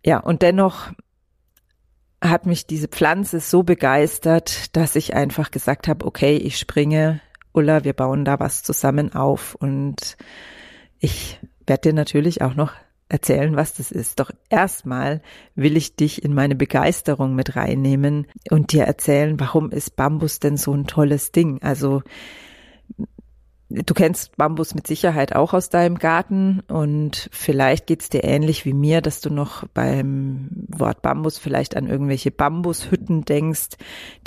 Ja, 0.05 0.19
und 0.19 0.43
dennoch 0.43 0.91
hat 2.25 2.47
mich 2.47 2.67
diese 2.67 2.89
Pflanze 2.89 3.39
so 3.41 3.63
begeistert, 3.63 4.75
dass 4.77 4.97
ich 4.97 5.15
einfach 5.15 5.51
gesagt 5.51 5.89
habe, 5.89 6.07
okay, 6.07 6.37
ich 6.37 6.59
springe, 6.59 7.21
Ulla, 7.53 7.85
wir 7.85 7.93
bauen 7.93 8.25
da 8.25 8.41
was 8.41 8.63
zusammen 8.63 9.15
auf. 9.15 9.55
Und 9.55 10.17
ich 10.99 11.39
werde 11.67 11.91
dir 11.91 11.93
natürlich 11.95 12.43
auch 12.43 12.55
noch 12.55 12.73
erzählen, 13.09 13.57
was 13.57 13.75
das 13.75 13.93
ist. 13.93 14.19
Doch 14.19 14.31
erstmal 14.49 15.21
will 15.55 15.77
ich 15.77 15.97
dich 15.97 16.25
in 16.25 16.35
meine 16.35 16.57
Begeisterung 16.57 17.35
mit 17.35 17.55
reinnehmen 17.57 18.27
und 18.51 18.73
dir 18.73 18.85
erzählen, 18.85 19.39
warum 19.39 19.71
ist 19.71 19.95
Bambus 19.97 20.41
denn 20.41 20.57
so 20.57 20.73
ein 20.73 20.87
tolles 20.87 21.31
Ding? 21.31 21.63
Also 21.63 22.03
Du 23.83 23.93
kennst 23.93 24.37
Bambus 24.37 24.75
mit 24.75 24.87
Sicherheit 24.87 25.35
auch 25.35 25.53
aus 25.53 25.69
deinem 25.69 25.99
Garten 25.99 26.61
und 26.69 27.29
vielleicht 27.33 27.89
geht's 27.89 28.09
dir 28.09 28.23
ähnlich 28.23 28.65
wie 28.65 28.73
mir, 28.73 29.01
dass 29.01 29.21
du 29.21 29.31
noch 29.31 29.67
beim 29.75 30.49
Wort 30.69 31.03
Bambus 31.03 31.39
vielleicht 31.39 31.77
an 31.77 31.89
irgendwelche 31.89 32.31
Bambushütten 32.31 33.25
denkst, 33.25 33.71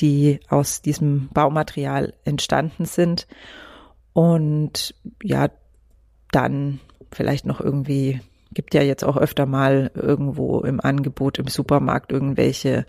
die 0.02 0.42
aus 0.50 0.82
diesem 0.82 1.30
Baumaterial 1.30 2.14
entstanden 2.26 2.84
sind. 2.84 3.26
Und 4.12 4.96
ja, 5.24 5.50
dann 6.32 6.82
vielleicht 7.12 7.46
noch 7.46 7.62
irgendwie 7.62 8.20
gibt 8.54 8.74
ja 8.74 8.82
jetzt 8.82 9.04
auch 9.04 9.18
öfter 9.18 9.46
mal 9.46 9.92
irgendwo 9.94 10.62
im 10.62 10.82
Angebot 10.82 11.38
im 11.38 11.48
Supermarkt 11.48 12.12
irgendwelche 12.12 12.86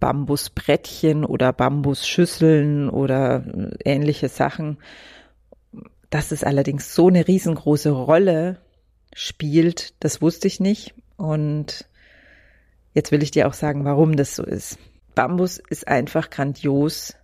Bambusbrettchen 0.00 1.24
oder 1.24 1.52
Bambusschüsseln 1.52 2.88
oder 2.88 3.44
ähnliche 3.84 4.28
Sachen. 4.28 4.78
Dass 6.10 6.32
es 6.32 6.44
allerdings 6.44 6.94
so 6.94 7.08
eine 7.08 7.28
riesengroße 7.28 7.90
Rolle 7.90 8.60
spielt, 9.14 9.94
das 10.02 10.22
wusste 10.22 10.48
ich 10.48 10.60
nicht. 10.60 10.94
Und 11.16 11.86
jetzt 12.94 13.12
will 13.12 13.22
ich 13.22 13.30
dir 13.30 13.48
auch 13.48 13.54
sagen, 13.54 13.84
warum 13.84 14.16
das 14.16 14.36
so 14.36 14.44
ist. 14.44 14.78
Bambus 15.14 15.58
ist 15.58 15.88
einfach 15.88 16.30
grandios 16.30 17.14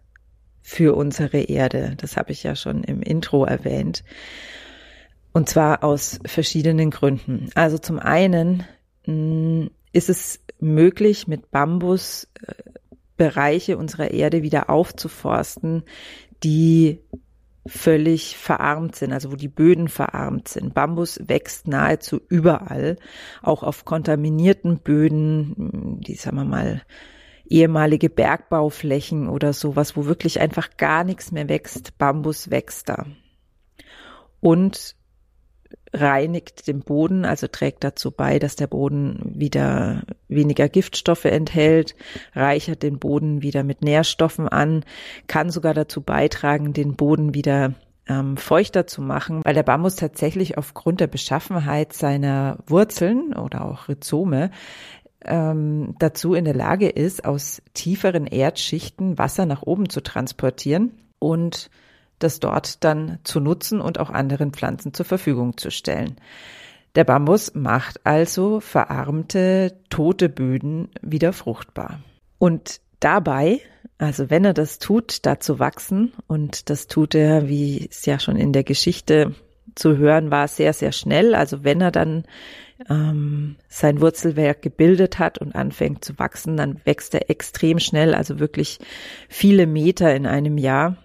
für 0.63 0.97
unsere 0.97 1.39
Erde. 1.39 1.95
Das 1.97 2.17
habe 2.17 2.33
ich 2.33 2.43
ja 2.43 2.57
schon 2.57 2.83
im 2.85 3.03
Intro 3.03 3.45
erwähnt. 3.45 4.03
Und 5.33 5.49
zwar 5.49 5.85
aus 5.85 6.21
verschiedenen 6.25 6.91
Gründen. 6.91 7.51
Also 7.55 7.79
zum 7.79 7.99
einen 7.99 8.65
mm, 9.07 9.67
ist 9.93 10.09
es 10.09 10.41
möglich, 10.61 11.29
mit 11.29 11.51
Bambus 11.51 12.29
äh, 12.47 12.55
Bereiche 13.17 13.77
unserer 13.79 14.11
Erde 14.11 14.43
wieder 14.43 14.71
aufzuforsten, 14.71 15.85
die 16.43 17.01
völlig 17.67 18.37
verarmt 18.37 18.97
sind, 18.97 19.13
also 19.13 19.33
wo 19.33 19.37
die 19.37 19.49
Böden 19.49 19.89
verarmt 19.89 20.49
sind. 20.49 20.75
Bambus 20.75 21.19
wächst 21.27 21.67
nahezu 21.67 22.21
überall, 22.29 22.97
auch 23.43 23.63
auf 23.63 23.85
kontaminierten 23.85 24.81
Böden, 24.81 26.01
die 26.01 26.15
sagen 26.15 26.37
wir 26.37 26.45
mal 26.45 26.83
ehemalige 27.47 28.11
Bergbauflächen 28.11 29.29
oder 29.29 29.53
sowas, 29.53 29.97
wo 29.97 30.07
wirklich 30.07 30.41
einfach 30.41 30.77
gar 30.77 31.05
nichts 31.05 31.33
mehr 31.33 31.49
wächst. 31.49 31.97
Bambus 31.99 32.51
wächst 32.51 32.89
da. 32.89 33.07
Und 34.41 34.97
reinigt 35.93 36.67
den 36.67 36.81
Boden, 36.81 37.25
also 37.25 37.47
trägt 37.47 37.85
dazu 37.85 38.11
bei, 38.11 38.39
dass 38.39 38.57
der 38.57 38.67
Boden 38.67 39.33
wieder 39.35 40.03
weniger 40.29 40.69
Giftstoffe 40.69 41.25
enthält, 41.25 41.95
reichert 42.35 42.83
den 42.83 42.99
Boden 42.99 43.43
wieder 43.43 43.63
mit 43.63 43.83
Nährstoffen 43.83 44.49
an, 44.49 44.85
kann 45.27 45.51
sogar 45.51 45.75
dazu 45.75 46.01
beitragen, 46.01 46.73
den 46.73 46.97
Boden 46.97 47.35
wieder 47.35 47.75
ähm, 48.09 48.37
feuchter 48.37 48.87
zu 48.87 49.03
machen, 49.03 49.43
weil 49.45 49.55
der 49.55 49.63
Bambus 49.63 49.97
tatsächlich 49.97 50.59
aufgrund 50.59 51.01
der 51.01 51.07
Beschaffenheit 51.07 51.93
seiner 51.93 52.59
Wurzeln 52.67 53.33
oder 53.33 53.65
auch 53.65 53.89
Rhizome 53.89 54.51
ähm, 55.25 55.95
dazu 55.99 56.35
in 56.35 56.45
der 56.45 56.55
Lage 56.55 56.89
ist, 56.89 57.25
aus 57.25 57.63
tieferen 57.73 58.27
Erdschichten 58.27 59.19
Wasser 59.19 59.47
nach 59.47 59.63
oben 59.63 59.89
zu 59.89 60.03
transportieren 60.03 60.93
und 61.19 61.71
das 62.19 62.41
dort 62.41 62.85
dann 62.85 63.19
zu 63.25 63.41
nutzen 63.41 63.81
und 63.81 63.99
auch 63.99 64.11
anderen 64.11 64.53
Pflanzen 64.53 64.95
zur 64.95 65.07
Verfügung 65.07 65.57
zu 65.57 65.71
stellen. 65.71 66.17
Der 66.95 67.05
Bambus 67.05 67.55
macht 67.55 68.01
also 68.05 68.61
verarmte, 68.61 69.77
tote 69.91 70.29
Böden 70.29 70.91
wieder 71.03 71.33
fruchtbar. 71.33 72.01
Und 72.39 72.81
dabei, 73.01 73.61
also 73.99 74.31
wenn 74.31 74.45
er 74.45 74.55
das 74.55 74.79
tut, 74.79 75.27
da 75.27 75.41
zu 75.41 75.59
wachsen, 75.59 76.13
und 76.29 76.71
das 76.71 76.87
tut 76.87 77.15
er, 77.15 77.49
wie 77.49 77.89
es 77.91 78.07
ja 78.07 78.19
schon 78.19 78.37
in 78.37 78.53
der 78.53 78.65
Geschichte 78.65 79.35
zu 79.75 79.97
hören 79.97 80.31
war, 80.31 80.47
sehr, 80.47 80.73
sehr 80.73 80.93
schnell. 80.93 81.35
Also 81.35 81.65
wenn 81.65 81.81
er 81.81 81.91
dann 81.91 82.25
ähm, 82.89 83.57
sein 83.69 84.01
Wurzelwerk 84.01 84.63
gebildet 84.63 85.19
hat 85.19 85.39
und 85.39 85.55
anfängt 85.55 86.05
zu 86.05 86.19
wachsen, 86.19 86.57
dann 86.57 86.81
wächst 86.85 87.15
er 87.15 87.31
extrem 87.31 87.79
schnell, 87.79 88.15
also 88.15 88.39
wirklich 88.39 88.79
viele 89.29 89.67
Meter 89.67 90.15
in 90.15 90.27
einem 90.27 90.59
Jahr. 90.59 90.97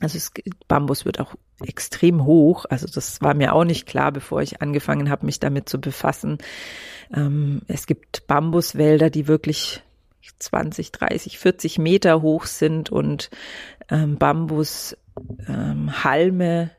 Also 0.00 0.16
es, 0.16 0.32
Bambus 0.68 1.04
wird 1.04 1.20
auch 1.20 1.34
extrem 1.64 2.24
hoch. 2.24 2.64
Also 2.68 2.86
das 2.86 3.20
war 3.20 3.34
mir 3.34 3.54
auch 3.54 3.64
nicht 3.64 3.86
klar, 3.86 4.12
bevor 4.12 4.42
ich 4.42 4.62
angefangen 4.62 5.10
habe, 5.10 5.26
mich 5.26 5.40
damit 5.40 5.68
zu 5.68 5.80
befassen. 5.80 6.38
Ähm, 7.14 7.62
es 7.68 7.86
gibt 7.86 8.26
Bambuswälder, 8.26 9.10
die 9.10 9.26
wirklich 9.26 9.82
20, 10.38 10.92
30, 10.92 11.38
40 11.38 11.78
Meter 11.78 12.22
hoch 12.22 12.46
sind 12.46 12.90
und 12.90 13.30
ähm, 13.90 14.18
Bambushalme, 14.18 14.96
ähm, 15.48 16.70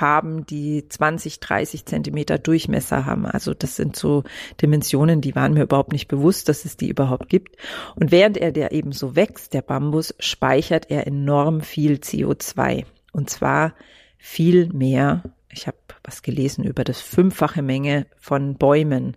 haben, 0.00 0.44
die 0.46 0.88
20, 0.88 1.40
30 1.40 1.86
Zentimeter 1.86 2.38
Durchmesser 2.38 3.06
haben. 3.06 3.26
Also 3.26 3.54
das 3.54 3.76
sind 3.76 3.96
so 3.96 4.24
Dimensionen, 4.60 5.20
die 5.20 5.34
waren 5.34 5.54
mir 5.54 5.62
überhaupt 5.62 5.92
nicht 5.92 6.08
bewusst, 6.08 6.48
dass 6.48 6.64
es 6.64 6.76
die 6.76 6.88
überhaupt 6.88 7.28
gibt. 7.28 7.56
Und 7.94 8.10
während 8.10 8.36
er 8.36 8.52
der 8.52 8.72
eben 8.72 8.92
so 8.92 9.16
wächst, 9.16 9.54
der 9.54 9.62
Bambus, 9.62 10.14
speichert 10.18 10.90
er 10.90 11.06
enorm 11.06 11.60
viel 11.60 11.94
CO2. 11.94 12.84
Und 13.12 13.30
zwar 13.30 13.74
viel 14.18 14.68
mehr. 14.72 15.22
Ich 15.48 15.66
habe 15.66 15.76
was 16.02 16.22
gelesen 16.22 16.64
über 16.64 16.82
das 16.84 17.00
fünffache 17.00 17.62
Menge 17.62 18.06
von 18.18 18.56
Bäumen 18.56 19.16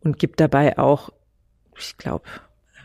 und 0.00 0.18
gibt 0.18 0.40
dabei 0.40 0.78
auch, 0.78 1.10
ich 1.76 1.96
glaube, 1.96 2.24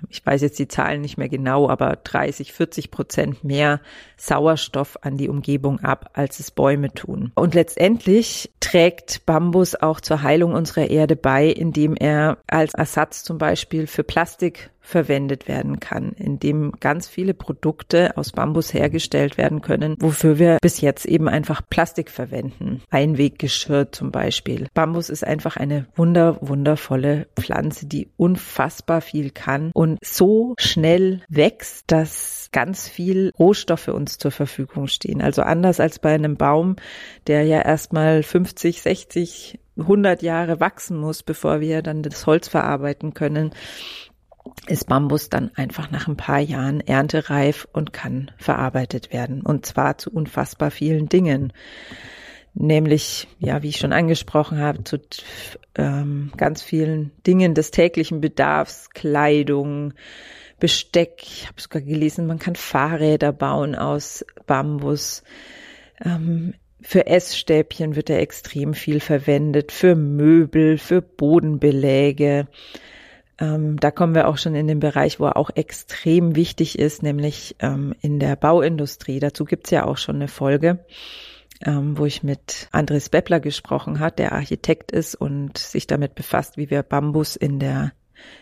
ich 0.10 0.26
weiß 0.26 0.42
jetzt 0.42 0.60
die 0.60 0.68
Zahlen 0.68 1.02
nicht 1.02 1.18
mehr 1.18 1.30
genau, 1.30 1.70
aber 1.70 1.98
30, 2.04 2.54
40 2.54 2.92
Prozent 2.92 3.44
mehr 3.44 3.82
Sauerstoff 4.18 4.98
an 5.02 5.18
die 5.18 5.30
Umgebung 5.30 5.80
ab, 5.82 6.12
als 6.14 6.40
es 6.40 6.52
Bäume 6.52 6.94
tun. 6.94 7.32
Und 7.36 7.54
letztendlich 7.54 8.52
trägt 8.60 9.26
Bambus 9.26 9.76
auch 9.76 10.02
zur 10.02 10.22
Heilung 10.24 10.54
unserer 10.54 10.90
Erde 10.90 11.16
bei, 11.16 11.48
indem 11.48 11.96
er 11.96 12.38
als 12.48 12.74
Ersatz 12.74 13.24
zum 13.24 13.38
Beispiel 13.38 13.88
für 13.88 14.04
Plastik 14.04 14.72
verwendet 14.88 15.50
werden 15.50 15.82
kann, 15.82 16.14
indem 16.14 16.72
ganz 16.80 17.10
viele 17.10 17.34
Produkte 17.34 18.16
aus 18.16 18.32
Bambus 18.32 18.74
hergestellt 18.74 19.38
werden 19.38 19.60
können, 19.60 19.98
wofür 20.00 20.40
wir 20.40 20.60
bis 20.62 20.80
jetzt 20.80 21.06
eben 21.06 21.28
einfach 21.28 21.62
Plastik 21.70 22.10
verwenden. 22.10 22.82
Einweggeschirr 22.90 23.92
zum 23.92 24.12
Beispiel. 24.12 24.68
Bambus 24.74 25.10
ist 25.10 25.26
einfach 25.26 25.58
eine 25.58 25.88
wunder, 25.96 26.38
wundervolle 26.40 27.28
Pflanze, 27.36 27.86
die 27.86 28.08
unfassbar 28.16 29.02
viel 29.02 29.32
kann 29.32 29.72
und 29.74 30.00
so 30.02 30.56
schnell 30.58 31.22
wächst, 31.28 31.92
dass 31.92 32.48
ganz 32.54 32.88
viel 32.88 33.32
Rohstoffe 33.38 33.90
uns 33.90 34.18
zur 34.18 34.32
Verfügung 34.32 34.88
stehen. 34.88 35.22
Also 35.22 35.42
anders 35.42 35.82
als 35.82 36.00
bei 36.00 36.14
einem 36.14 36.38
Baum, 36.38 36.78
der 37.28 37.44
ja 37.44 37.62
erstmal 37.62 38.24
50, 38.24 38.82
60, 38.82 39.60
100 39.80 40.22
Jahre 40.22 40.60
wachsen 40.60 40.98
muss, 40.98 41.24
bevor 41.24 41.60
wir 41.60 41.82
dann 41.82 42.02
das 42.02 42.26
Holz 42.26 42.48
verarbeiten 42.48 43.14
können, 43.14 43.52
ist 44.68 44.88
Bambus 44.88 45.30
dann 45.30 45.52
einfach 45.56 45.92
nach 45.92 46.08
ein 46.08 46.18
paar 46.18 46.40
Jahren 46.40 46.82
erntereif 46.82 47.68
und 47.72 47.94
kann 47.94 48.32
verarbeitet 48.38 49.14
werden. 49.14 49.42
Und 49.42 49.66
zwar 49.66 49.98
zu 49.98 50.12
unfassbar 50.12 50.72
vielen 50.72 51.10
Dingen. 51.10 51.54
Nämlich, 52.54 53.28
ja, 53.38 53.62
wie 53.62 53.70
ich 53.70 53.78
schon 53.78 53.94
angesprochen 53.94 54.60
habe, 54.60 54.84
zu 54.84 55.00
ähm, 55.76 56.32
ganz 56.38 56.64
vielen 56.64 57.12
Dingen 57.26 57.54
des 57.54 57.70
täglichen 57.72 58.20
Bedarfs, 58.20 58.90
Kleidung, 58.90 59.94
Besteck. 60.60 61.22
Ich 61.22 61.48
habe 61.48 61.62
sogar 61.62 61.84
gelesen, 61.84 62.26
man 62.26 62.40
kann 62.40 62.56
Fahrräder 62.56 63.32
bauen 63.32 63.76
aus 63.76 64.26
Bambus. 64.48 65.24
Ähm, 66.04 66.56
für 66.82 67.08
Essstäbchen 67.08 67.96
wird 67.96 68.10
er 68.10 68.20
extrem 68.20 68.74
viel 68.74 69.00
verwendet, 69.00 69.72
für 69.72 69.96
Möbel, 69.96 70.78
für 70.78 71.02
Bodenbeläge. 71.02 72.48
Ähm, 73.40 73.80
da 73.80 73.92
kommen 73.92 74.16
wir 74.16 74.28
auch 74.28 74.38
schon 74.38 74.56
in 74.56 74.68
den 74.68 74.80
Bereich, 74.80 75.20
wo 75.20 75.26
er 75.26 75.38
auch 75.38 75.52
extrem 75.54 76.36
wichtig 76.36 76.80
ist, 76.80 77.04
nämlich 77.04 77.56
ähm, 77.60 77.94
in 78.02 78.20
der 78.20 78.36
Bauindustrie. 78.36 79.20
Dazu 79.20 79.46
gibt's 79.46 79.70
ja 79.70 79.86
auch 79.86 79.98
schon 79.98 80.16
eine 80.16 80.28
Folge, 80.28 80.86
ähm, 81.64 81.98
wo 81.98 82.06
ich 82.06 82.24
mit 82.24 82.68
Andres 82.72 83.10
Beppler 83.10 83.40
gesprochen 83.40 84.00
hat, 84.00 84.18
der 84.18 84.32
Architekt 84.32 84.92
ist 84.92 85.14
und 85.16 85.58
sich 85.58 85.86
damit 85.86 86.16
befasst, 86.16 86.58
wie 86.58 86.70
wir 86.70 86.82
Bambus 86.82 87.36
in 87.36 87.60
der, 87.60 87.92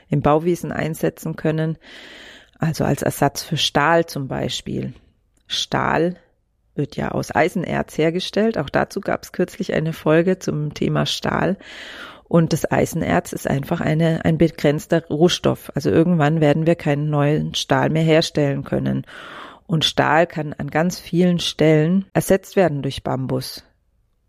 im 0.10 0.22
Bauwesen 0.22 0.72
einsetzen 0.72 1.36
können. 1.36 1.78
Also 2.58 2.86
als 2.86 3.02
Ersatz 3.02 3.44
für 3.44 3.58
Stahl 3.58 4.06
zum 4.06 4.30
Beispiel. 4.30 4.94
Stahl 5.48 6.16
wird 6.74 6.96
ja 6.96 7.12
aus 7.12 7.34
Eisenerz 7.34 7.98
hergestellt. 7.98 8.58
Auch 8.58 8.70
dazu 8.70 9.02
gab 9.02 9.24
es 9.24 9.32
kürzlich 9.32 9.74
eine 9.74 9.94
Folge 9.94 10.40
zum 10.40 10.74
Thema 10.74 11.06
Stahl. 11.06 11.58
Und 12.28 12.54
das 12.54 12.70
Eisenerz 12.70 13.34
ist 13.34 13.48
einfach 13.48 13.82
eine, 13.82 14.26
ein 14.26 14.38
begrenzter 14.38 15.06
Rohstoff. 15.08 15.72
Also 15.76 15.92
irgendwann 15.92 16.42
werden 16.42 16.66
wir 16.66 16.76
keinen 16.76 17.10
neuen 17.10 17.54
Stahl 17.54 17.90
mehr 17.90 18.04
herstellen 18.04 18.64
können. 18.64 19.06
Und 19.68 19.86
Stahl 19.86 20.28
kann 20.28 20.54
an 20.54 20.70
ganz 20.70 21.00
vielen 21.00 21.40
Stellen 21.40 22.06
ersetzt 22.14 22.56
werden 22.56 22.82
durch 22.82 23.04
Bambus. 23.04 23.64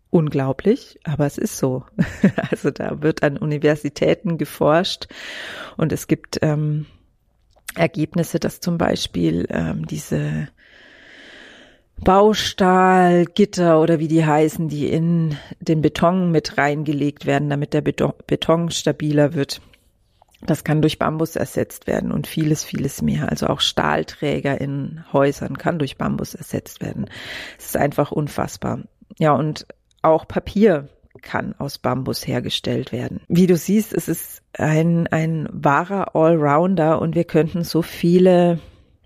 Unglaublich, 0.09 0.99
aber 1.03 1.25
es 1.25 1.37
ist 1.37 1.57
so. 1.57 1.83
Also 2.49 2.71
da 2.71 3.01
wird 3.01 3.23
an 3.23 3.37
Universitäten 3.37 4.37
geforscht 4.37 5.07
und 5.75 5.91
es 5.91 6.07
gibt 6.07 6.39
ähm, 6.41 6.85
Ergebnisse, 7.75 8.39
dass 8.39 8.59
zum 8.61 8.77
Beispiel 8.77 9.47
ähm, 9.49 9.85
diese 9.85 10.49
Baustahlgitter 12.03 13.81
oder 13.81 13.99
wie 13.99 14.07
die 14.07 14.25
heißen, 14.25 14.69
die 14.69 14.87
in 14.87 15.37
den 15.59 15.81
Beton 15.81 16.31
mit 16.31 16.57
reingelegt 16.57 17.25
werden, 17.25 17.49
damit 17.49 17.73
der 17.73 17.81
Beton 17.81 18.71
stabiler 18.71 19.33
wird. 19.33 19.61
Das 20.41 20.63
kann 20.63 20.81
durch 20.81 20.99
Bambus 20.99 21.35
ersetzt 21.35 21.87
werden 21.87 22.11
und 22.11 22.27
vieles, 22.27 22.63
vieles 22.63 23.01
mehr. 23.01 23.29
Also 23.29 23.47
auch 23.47 23.59
Stahlträger 23.59 24.61
in 24.61 25.03
Häusern 25.11 25.57
kann 25.57 25.79
durch 25.79 25.97
Bambus 25.97 26.35
ersetzt 26.35 26.81
werden. 26.81 27.09
Es 27.57 27.67
ist 27.67 27.77
einfach 27.77 28.11
unfassbar. 28.11 28.83
Ja, 29.17 29.33
und 29.33 29.65
auch 30.03 30.27
Papier 30.27 30.89
kann 31.23 31.55
aus 31.57 31.79
Bambus 31.79 32.27
hergestellt 32.27 32.91
werden. 32.91 33.21
Wie 33.27 33.47
du 33.47 33.57
siehst, 33.57 33.93
es 33.93 34.07
ist 34.07 34.43
ein, 34.53 35.07
ein 35.07 35.49
wahrer 35.51 36.15
Allrounder 36.15 37.01
und 37.01 37.15
wir 37.15 37.23
könnten 37.23 37.63
so 37.63 37.81
viele 37.81 38.59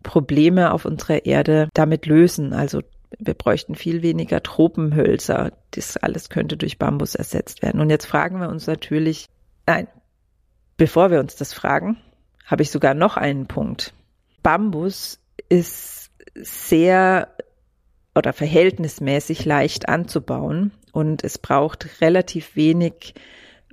Probleme 0.04 0.74
auf 0.74 0.86
unserer 0.86 1.26
Erde 1.26 1.70
damit 1.74 2.06
lösen. 2.06 2.54
Also 2.54 2.82
wir 3.20 3.34
bräuchten 3.34 3.76
viel 3.76 4.02
weniger 4.02 4.42
Tropenhölzer. 4.42 5.52
Das 5.72 5.98
alles 5.98 6.30
könnte 6.30 6.58
durch 6.58 6.78
Bambus 6.78 7.16
ersetzt 7.16 7.62
werden. 7.62 7.82
Und 7.82 7.90
jetzt 7.90 8.06
fragen 8.06 8.40
wir 8.40 8.50
uns 8.50 8.68
natürlich, 8.68 9.28
nein, 9.66 9.88
bevor 10.78 11.12
wir 11.12 11.20
uns 11.20 11.36
das 11.36 11.54
fragen, 11.54 11.98
habe 12.46 12.64
ich 12.64 12.72
sogar 12.72 12.94
noch 12.94 13.18
einen 13.18 13.48
Punkt. 13.48 13.94
Bambus 14.44 15.20
ist 15.50 16.10
sehr 16.36 17.30
oder 18.16 18.34
verhältnismäßig 18.34 19.46
leicht 19.46 19.88
anzubauen 19.88 20.72
und 20.92 21.24
es 21.24 21.38
braucht 21.38 22.02
relativ 22.02 22.56
wenig 22.56 23.14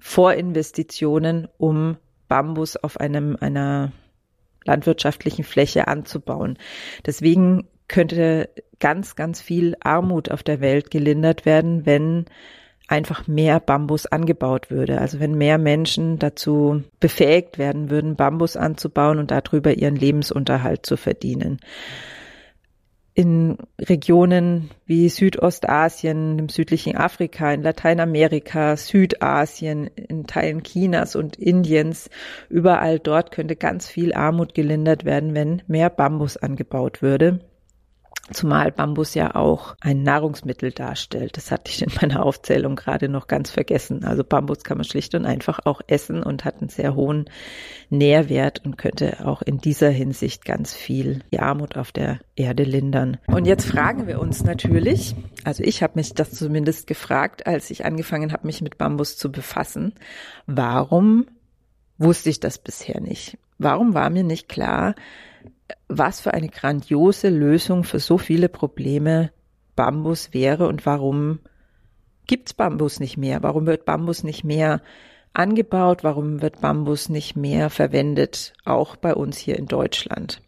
Vorinvestitionen, 0.00 1.48
um 1.58 1.96
Bambus 2.28 2.76
auf 2.76 3.00
einem, 3.00 3.36
einer 3.40 3.92
landwirtschaftlichen 4.68 5.44
Fläche 5.44 5.88
anzubauen. 5.88 6.58
Deswegen 7.04 7.66
könnte 7.88 8.50
ganz, 8.78 9.16
ganz 9.16 9.40
viel 9.40 9.76
Armut 9.80 10.30
auf 10.30 10.42
der 10.42 10.60
Welt 10.60 10.90
gelindert 10.90 11.44
werden, 11.44 11.84
wenn 11.86 12.26
einfach 12.86 13.26
mehr 13.26 13.60
Bambus 13.60 14.06
angebaut 14.06 14.70
würde. 14.70 15.00
Also 15.00 15.20
wenn 15.20 15.34
mehr 15.34 15.58
Menschen 15.58 16.18
dazu 16.18 16.84
befähigt 17.00 17.58
werden 17.58 17.90
würden, 17.90 18.16
Bambus 18.16 18.56
anzubauen 18.56 19.18
und 19.18 19.30
darüber 19.30 19.74
ihren 19.74 19.96
Lebensunterhalt 19.96 20.86
zu 20.86 20.96
verdienen 20.96 21.58
in 23.18 23.58
Regionen 23.80 24.70
wie 24.86 25.08
Südostasien, 25.08 26.38
im 26.38 26.48
südlichen 26.48 26.96
Afrika, 26.96 27.52
in 27.52 27.64
Lateinamerika, 27.64 28.76
Südasien, 28.76 29.88
in 29.88 30.28
Teilen 30.28 30.62
Chinas 30.62 31.16
und 31.16 31.34
Indiens, 31.34 32.10
überall 32.48 33.00
dort 33.00 33.32
könnte 33.32 33.56
ganz 33.56 33.88
viel 33.88 34.14
Armut 34.14 34.54
gelindert 34.54 35.04
werden, 35.04 35.34
wenn 35.34 35.62
mehr 35.66 35.90
Bambus 35.90 36.36
angebaut 36.36 37.02
würde. 37.02 37.40
Zumal 38.32 38.72
Bambus 38.72 39.14
ja 39.14 39.34
auch 39.34 39.76
ein 39.80 40.02
Nahrungsmittel 40.02 40.72
darstellt. 40.72 41.36
Das 41.36 41.50
hatte 41.50 41.70
ich 41.70 41.82
in 41.82 41.90
meiner 42.00 42.24
Aufzählung 42.24 42.76
gerade 42.76 43.08
noch 43.08 43.26
ganz 43.26 43.50
vergessen. 43.50 44.04
Also 44.04 44.24
Bambus 44.24 44.64
kann 44.64 44.78
man 44.78 44.84
schlicht 44.84 45.14
und 45.14 45.24
einfach 45.24 45.60
auch 45.64 45.80
essen 45.86 46.22
und 46.22 46.44
hat 46.44 46.60
einen 46.60 46.68
sehr 46.68 46.94
hohen 46.94 47.30
Nährwert 47.90 48.64
und 48.64 48.76
könnte 48.76 49.26
auch 49.26 49.42
in 49.42 49.58
dieser 49.58 49.90
Hinsicht 49.90 50.44
ganz 50.44 50.74
viel 50.74 51.20
die 51.32 51.40
Armut 51.40 51.76
auf 51.76 51.92
der 51.92 52.20
Erde 52.36 52.64
lindern. 52.64 53.16
Und 53.26 53.46
jetzt 53.46 53.64
fragen 53.64 54.06
wir 54.06 54.20
uns 54.20 54.44
natürlich, 54.44 55.14
also 55.44 55.62
ich 55.62 55.82
habe 55.82 55.94
mich 55.96 56.14
das 56.14 56.32
zumindest 56.32 56.86
gefragt, 56.86 57.46
als 57.46 57.70
ich 57.70 57.84
angefangen 57.84 58.32
habe, 58.32 58.46
mich 58.46 58.60
mit 58.60 58.78
Bambus 58.78 59.16
zu 59.16 59.32
befassen, 59.32 59.94
warum 60.46 61.26
wusste 61.98 62.30
ich 62.30 62.40
das 62.40 62.58
bisher 62.58 63.00
nicht? 63.00 63.38
Warum 63.58 63.94
war 63.94 64.08
mir 64.10 64.22
nicht 64.22 64.48
klar, 64.48 64.94
was 65.88 66.20
für 66.20 66.34
eine 66.34 66.48
grandiose 66.48 67.28
Lösung 67.28 67.84
für 67.84 67.98
so 67.98 68.18
viele 68.18 68.48
Probleme 68.48 69.30
Bambus 69.76 70.34
wäre 70.34 70.66
und 70.66 70.86
warum 70.86 71.40
gibt's 72.26 72.54
Bambus 72.54 73.00
nicht 73.00 73.16
mehr? 73.16 73.42
Warum 73.42 73.66
wird 73.66 73.84
Bambus 73.84 74.22
nicht 74.22 74.44
mehr 74.44 74.82
angebaut? 75.32 76.04
Warum 76.04 76.42
wird 76.42 76.60
Bambus 76.60 77.08
nicht 77.08 77.36
mehr 77.36 77.70
verwendet, 77.70 78.52
auch 78.64 78.96
bei 78.96 79.14
uns 79.14 79.38
hier 79.38 79.58
in 79.58 79.66
Deutschland? 79.66 80.42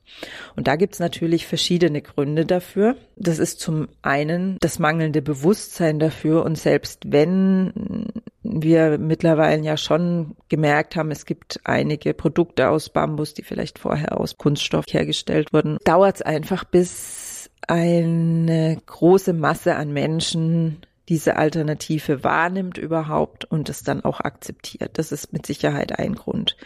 Und 0.56 0.66
da 0.66 0.76
gibt's 0.76 0.98
natürlich 0.98 1.46
verschiedene 1.46 2.02
Gründe 2.02 2.44
dafür. 2.44 2.96
Das 3.16 3.38
ist 3.38 3.60
zum 3.60 3.88
einen 4.02 4.56
das 4.60 4.78
mangelnde 4.78 5.22
Bewusstsein 5.22 5.98
dafür. 5.98 6.44
Und 6.44 6.58
selbst 6.58 7.12
wenn 7.12 8.06
wir 8.52 8.98
mittlerweile 8.98 9.62
ja 9.62 9.76
schon 9.76 10.36
gemerkt 10.48 10.96
haben, 10.96 11.10
es 11.10 11.24
gibt 11.24 11.60
einige 11.64 12.14
Produkte 12.14 12.68
aus 12.68 12.88
Bambus, 12.88 13.34
die 13.34 13.42
vielleicht 13.42 13.78
vorher 13.78 14.18
aus 14.20 14.36
Kunststoff 14.38 14.84
hergestellt 14.90 15.52
wurden, 15.52 15.78
dauert's 15.84 16.22
einfach, 16.22 16.64
bis 16.64 17.50
eine 17.66 18.80
große 18.86 19.32
Masse 19.32 19.76
an 19.76 19.92
Menschen 19.92 20.78
diese 21.08 21.36
Alternative 21.36 22.22
wahrnimmt 22.22 22.78
überhaupt 22.78 23.44
und 23.44 23.68
es 23.68 23.82
dann 23.82 24.04
auch 24.04 24.20
akzeptiert. 24.20 24.96
Das 24.96 25.10
ist 25.10 25.32
mit 25.32 25.44
Sicherheit 25.44 25.98
ein 25.98 26.14
Grund. 26.14 26.56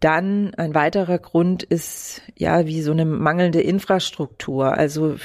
Dann 0.00 0.54
ein 0.54 0.74
weiterer 0.74 1.18
Grund 1.18 1.64
ist 1.64 2.22
ja 2.34 2.66
wie 2.66 2.80
so 2.80 2.92
eine 2.92 3.04
mangelnde 3.04 3.60
Infrastruktur. 3.60 4.72
Also 4.72 5.16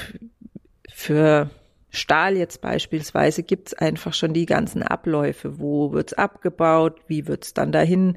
für 0.92 1.48
Stahl 1.94 2.36
jetzt 2.36 2.60
beispielsweise 2.60 3.42
gibt 3.42 3.68
es 3.68 3.74
einfach 3.74 4.14
schon 4.14 4.32
die 4.32 4.46
ganzen 4.46 4.82
Abläufe. 4.82 5.58
Wo 5.58 5.92
wird's 5.92 6.12
abgebaut? 6.12 7.00
Wie 7.06 7.26
wird's 7.26 7.54
dann 7.54 7.72
dahin 7.72 8.16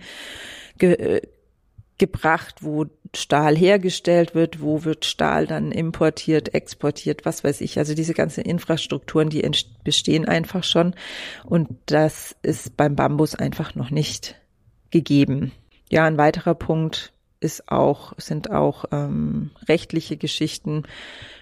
ge 0.77 0.93
äh, 0.93 1.21
gebracht, 1.97 2.57
wo 2.61 2.85
Stahl 3.15 3.55
hergestellt 3.57 4.35
wird, 4.35 4.61
wo 4.61 4.83
wird 4.83 5.05
Stahl 5.05 5.47
dann 5.47 5.71
importiert, 5.71 6.53
exportiert, 6.53 7.25
was 7.25 7.43
weiß 7.43 7.61
ich. 7.61 7.79
Also 7.79 7.95
diese 7.95 8.13
ganzen 8.13 8.43
Infrastrukturen, 8.43 9.29
die 9.29 9.49
bestehen 9.83 10.25
einfach 10.25 10.63
schon. 10.63 10.93
Und 11.43 11.69
das 11.87 12.35
ist 12.43 12.77
beim 12.77 12.95
Bambus 12.95 13.33
einfach 13.33 13.73
noch 13.75 13.89
nicht 13.89 14.35
gegeben. 14.91 15.53
Ja, 15.89 16.05
ein 16.05 16.17
weiterer 16.17 16.53
Punkt 16.53 17.13
ist 17.39 17.71
auch, 17.71 18.13
sind 18.17 18.51
auch 18.51 18.85
ähm, 18.91 19.51
rechtliche 19.67 20.17
Geschichten, 20.17 20.83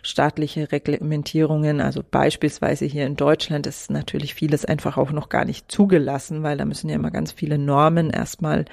staatliche 0.01 0.71
Reglementierungen. 0.71 1.81
Also 1.81 2.03
beispielsweise 2.09 2.85
hier 2.85 3.05
in 3.05 3.15
Deutschland 3.15 3.67
ist 3.67 3.89
natürlich 3.89 4.35
vieles 4.35 4.65
einfach 4.65 4.97
auch 4.97 5.11
noch 5.11 5.29
gar 5.29 5.45
nicht 5.45 5.71
zugelassen, 5.71 6.43
weil 6.43 6.57
da 6.57 6.65
müssen 6.65 6.89
ja 6.89 6.95
immer 6.95 7.11
ganz 7.11 7.31
viele 7.31 7.57
Normen 7.57 8.09
erstmal 8.09 8.65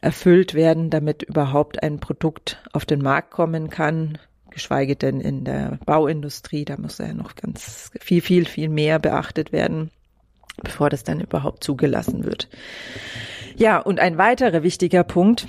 erfüllt 0.00 0.54
werden, 0.54 0.90
damit 0.90 1.22
überhaupt 1.22 1.82
ein 1.82 2.00
Produkt 2.00 2.62
auf 2.72 2.84
den 2.84 3.02
Markt 3.02 3.30
kommen 3.30 3.70
kann, 3.70 4.18
geschweige 4.50 4.96
denn 4.96 5.20
in 5.20 5.44
der 5.44 5.78
Bauindustrie. 5.84 6.64
Da 6.64 6.76
muss 6.76 6.98
ja 6.98 7.12
noch 7.12 7.34
ganz 7.36 7.90
viel, 8.00 8.20
viel, 8.20 8.46
viel 8.46 8.68
mehr 8.68 8.98
beachtet 8.98 9.52
werden, 9.52 9.90
bevor 10.62 10.90
das 10.90 11.04
dann 11.04 11.20
überhaupt 11.20 11.64
zugelassen 11.64 12.24
wird. 12.24 12.48
Ja, 13.56 13.78
und 13.78 14.00
ein 14.00 14.16
weiterer 14.16 14.62
wichtiger 14.62 15.04
Punkt, 15.04 15.46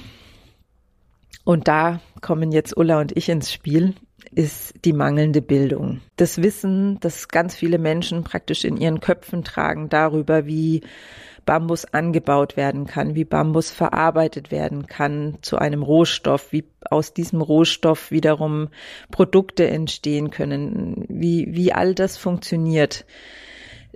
und 1.52 1.68
da 1.68 2.00
kommen 2.22 2.52
jetzt 2.52 2.78
Ulla 2.78 3.00
und 3.02 3.16
ich 3.18 3.28
ins 3.28 3.52
Spiel, 3.52 3.94
ist 4.34 4.74
die 4.86 4.94
mangelnde 4.94 5.42
Bildung. 5.42 6.00
Das 6.16 6.42
Wissen, 6.42 6.98
das 7.02 7.28
ganz 7.28 7.56
viele 7.56 7.78
Menschen 7.78 8.24
praktisch 8.24 8.64
in 8.64 8.78
ihren 8.78 9.02
Köpfen 9.02 9.44
tragen 9.44 9.90
darüber, 9.90 10.46
wie 10.46 10.82
Bambus 11.46 11.86
angebaut 11.86 12.56
werden 12.56 12.86
kann, 12.86 13.16
wie 13.16 13.26
Bambus 13.26 13.70
verarbeitet 13.70 14.52
werden 14.52 14.88
kann 14.88 15.40
zu 15.42 15.58
einem 15.58 15.84
Rohstoff, 15.84 16.54
wie 16.54 16.64
aus 16.90 17.14
diesem 17.14 17.42
Rohstoff 17.42 18.12
wiederum 18.12 18.70
Produkte 19.12 19.68
entstehen 19.68 20.30
können, 20.30 21.06
wie, 21.10 21.48
wie 21.50 21.74
all 21.74 21.96
das 21.96 22.16
funktioniert. 22.16 23.06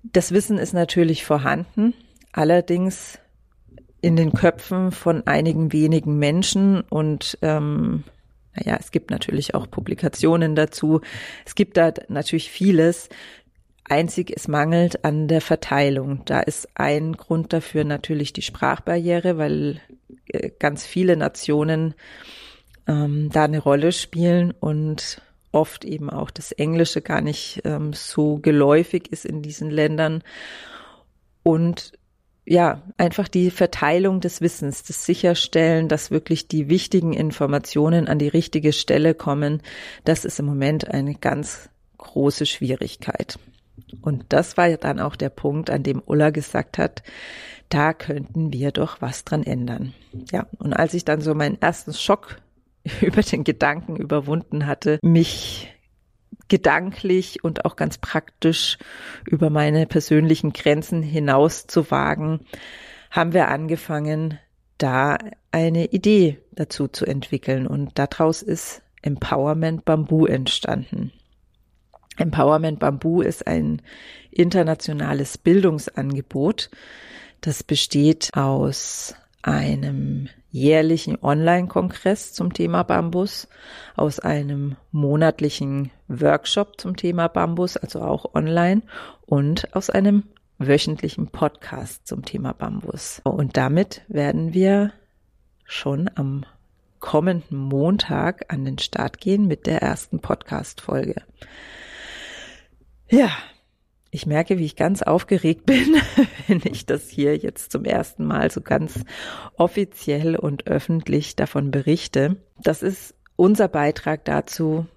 Das 0.04 0.34
Wissen 0.34 0.58
ist 0.58 0.74
natürlich 0.74 1.24
vorhanden, 1.24 1.94
allerdings 2.34 3.20
in 4.06 4.16
den 4.16 4.34
Köpfen 4.34 4.92
von 4.92 5.26
einigen 5.26 5.74
wenigen 5.74 6.20
Menschen 6.20 6.82
und 6.82 7.40
ähm, 7.42 8.04
naja, 8.54 8.78
es 8.80 8.92
gibt 8.92 9.10
natürlich 9.10 9.56
auch 9.56 9.68
Publikationen 9.68 10.56
dazu. 10.56 11.02
Es 11.44 11.56
gibt 11.56 11.76
da 11.76 11.92
natürlich 12.08 12.52
vieles. 12.52 13.10
Einzig, 13.84 14.32
es 14.36 14.48
mangelt 14.48 15.04
an 15.04 15.28
der 15.28 15.42
Verteilung. 15.42 16.22
Da 16.26 16.40
ist 16.40 16.70
ein 16.76 17.14
Grund 17.14 17.52
dafür 17.52 17.84
natürlich 17.84 18.32
die 18.32 18.44
Sprachbarriere, 18.44 19.40
weil 19.40 19.82
äh, 20.28 20.52
ganz 20.60 20.86
viele 20.86 21.18
Nationen 21.18 21.96
ähm, 22.86 23.32
da 23.34 23.46
eine 23.46 23.60
Rolle 23.60 23.92
spielen 23.92 24.52
und 24.52 25.20
oft 25.52 25.84
eben 25.84 26.12
auch 26.12 26.30
das 26.30 26.52
Englische 26.52 27.02
gar 27.02 27.22
nicht 27.22 27.64
ähm, 27.66 27.94
so 27.94 28.38
geläufig 28.38 29.12
ist 29.12 29.26
in 29.26 29.42
diesen 29.42 29.72
Ländern. 29.72 30.22
Und 31.42 31.94
ja, 32.46 32.84
einfach 32.98 33.28
die 33.28 33.50
Verteilung 33.50 34.22
des 34.22 34.40
Wissens, 34.40 34.84
das 34.84 35.06
Sicherstellen, 35.06 35.88
dass 35.88 36.12
wirklich 36.12 36.48
die 36.48 36.70
wichtigen 36.70 37.14
Informationen 37.14 38.08
an 38.08 38.20
die 38.20 38.28
richtige 38.28 38.72
Stelle 38.72 39.16
kommen, 39.16 39.62
das 40.04 40.26
ist 40.26 40.40
im 40.40 40.46
Moment 40.46 40.88
eine 40.88 41.16
ganz 41.16 41.70
große 41.98 42.46
Schwierigkeit. 42.46 43.40
Und 44.02 44.26
das 44.30 44.58
war 44.58 44.70
dann 44.78 45.00
auch 45.00 45.16
der 45.16 45.30
Punkt, 45.30 45.70
an 45.70 45.82
dem 45.82 46.02
Ulla 46.06 46.30
gesagt 46.30 46.78
hat, 46.78 47.02
da 47.70 47.94
könnten 47.94 48.54
wir 48.54 48.72
doch 48.72 49.02
was 49.02 49.26
dran 49.26 49.44
ändern. 49.44 49.94
Ja, 50.32 50.46
und 50.60 50.74
als 50.74 50.94
ich 50.94 51.04
dann 51.04 51.22
so 51.22 51.34
meinen 51.34 51.60
ersten 51.60 51.94
Schock 51.94 52.38
über 53.02 53.24
den 53.24 53.44
Gedanken 53.44 53.96
überwunden 53.96 54.68
hatte, 54.68 55.00
mich 55.02 55.75
gedanklich 56.48 57.44
und 57.44 57.66
auch 57.66 57.76
ganz 57.76 57.98
praktisch 57.98 58.78
über 59.30 59.50
meine 59.50 59.86
persönlichen 59.88 60.54
Grenzen 60.54 61.02
hinaus 61.02 61.68
zu 61.68 61.90
wagen, 61.92 62.42
haben 63.12 63.34
wir 63.34 63.48
angefangen, 63.48 64.40
da 64.78 65.18
eine 65.52 65.86
Idee 65.86 66.40
dazu 66.52 66.88
zu 66.88 67.06
entwickeln. 67.06 67.66
Und 67.66 67.98
daraus 67.98 68.42
ist 68.42 68.82
Empowerment 69.02 69.86
Bamboo 69.86 70.26
entstanden. 70.26 71.12
Empowerment 72.18 72.80
Bamboo 72.80 73.22
ist 73.22 73.48
ein 73.48 73.82
internationales 74.32 75.38
Bildungsangebot. 75.38 76.70
Das 77.42 77.64
besteht 77.64 78.32
aus 78.34 79.16
einem 79.42 80.30
jährlichen 80.56 81.22
Online-Kongress 81.22 82.32
zum 82.32 82.54
Thema 82.54 82.84
Bambus, 82.84 83.50
aus 83.98 84.22
einem 84.22 84.78
monatlichen 84.92 85.92
Workshop 86.08 86.80
zum 86.80 86.96
Thema 86.96 87.28
Bambus, 87.28 87.76
also 87.76 88.02
auch 88.02 88.34
online, 88.34 88.82
und 89.26 89.76
aus 89.76 89.90
einem 89.90 90.24
wöchentlichen 90.58 91.28
Podcast 91.28 92.08
zum 92.08 92.24
Thema 92.24 92.54
Bambus. 92.54 93.22
Und 93.26 93.58
damit 93.58 94.04
werden 94.08 94.54
wir 94.54 94.94
schon 95.66 96.10
am 96.16 96.46
kommenden 97.00 97.58
Montag 97.58 98.46
an 98.54 98.64
den 98.64 98.78
Start 98.78 99.20
gehen 99.20 99.48
mit 99.48 99.68
der 99.68 99.82
ersten 99.82 100.22
Podcast-Folge. 100.22 101.16
Ja, 103.10 103.30
ich 104.16 104.26
merke, 104.26 104.58
wie 104.58 104.66
ich 104.66 104.78
ganz 104.78 105.02
aufgeregt 105.02 105.66
bin, 105.68 105.98
wenn 106.48 106.62
ich 106.64 106.86
das 106.86 107.10
hier 107.10 107.36
jetzt 107.36 107.72
zum 107.72 107.84
ersten 107.84 108.26
Mal 108.26 108.50
so 108.50 108.62
ganz 108.62 109.04
offiziell 109.58 110.38
und 110.38 110.68
öffentlich 110.68 111.36
davon 111.36 111.70
berichte. 111.70 112.38
Das 112.64 112.82
ist 112.82 113.14
unser 113.36 113.68
Beitrag 113.68 114.24
dazu, 114.24 114.88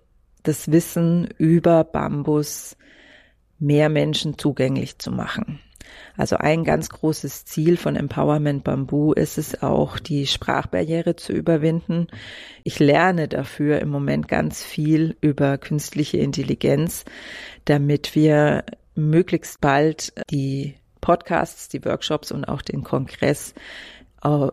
das 0.44 0.70
Wissen 0.70 1.28
über 1.37 1.83
Bambus 1.83 2.76
mehr 3.59 3.88
Menschen 3.88 4.38
zugänglich 4.38 4.98
zu 4.98 5.11
machen. 5.11 5.59
Also 6.16 6.37
ein 6.37 6.64
ganz 6.64 6.88
großes 6.88 7.44
Ziel 7.44 7.76
von 7.76 7.96
Empowerment 7.96 8.62
Bamboo 8.62 9.12
ist 9.12 9.38
es 9.38 9.62
auch, 9.62 9.98
die 9.98 10.26
Sprachbarriere 10.26 11.16
zu 11.16 11.33
überwinden. 11.33 12.09
Ich 12.62 12.78
lerne 12.78 13.26
dafür 13.26 13.81
im 13.81 13.88
Moment 13.88 14.28
ganz 14.28 14.62
viel 14.62 15.16
über 15.20 15.59
künstliche 15.59 16.18
Intelligenz, 16.18 17.04
damit 17.64 18.14
wir 18.14 18.64
möglichst 18.98 19.61
bald 19.61 20.12
die 20.30 20.74
Podcasts, 21.00 21.68
die 21.68 21.84
Workshops 21.84 22.32
und 22.32 22.44
auch 22.44 22.62
den 22.62 22.84
Kongress 22.84 23.54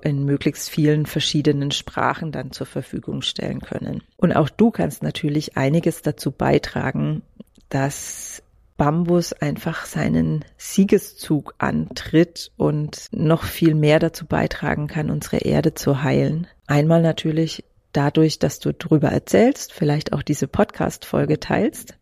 in 0.03 0.25
möglichst 0.25 0.69
vielen 0.69 1.07
verschiedenen 1.07 1.71
Sprachen 1.71 2.31
dann 2.31 2.51
zur 2.51 2.67
Verfügung 2.67 3.23
stellen 3.23 3.61
können. 3.61 4.03
Und 4.15 4.33
auch 4.33 4.47
du 4.47 4.69
kannst 4.69 5.01
natürlich 5.01 5.57
einiges 5.57 6.03
dazu 6.03 6.31
beitragen, 6.31 7.23
dass 7.69 8.43
Bambus 8.77 9.33
einfach 9.33 9.85
seinen 9.85 10.45
Siegeszug 10.55 11.55
antritt 11.57 12.51
und 12.57 13.07
noch 13.11 13.43
viel 13.43 13.73
mehr 13.73 13.97
dazu 13.97 14.27
beitragen 14.27 14.85
kann, 14.85 15.09
unsere 15.09 15.37
Erde 15.37 15.73
zu 15.73 16.03
heilen. 16.03 16.45
Einmal 16.67 17.01
natürlich 17.01 17.63
dadurch, 17.91 18.37
dass 18.37 18.59
du 18.59 18.71
drüber 18.71 19.07
erzählst, 19.09 19.73
vielleicht 19.73 20.13
auch 20.13 20.21
diese 20.21 20.47
Podcast-Folge 20.47 21.39
teilst. 21.39 21.97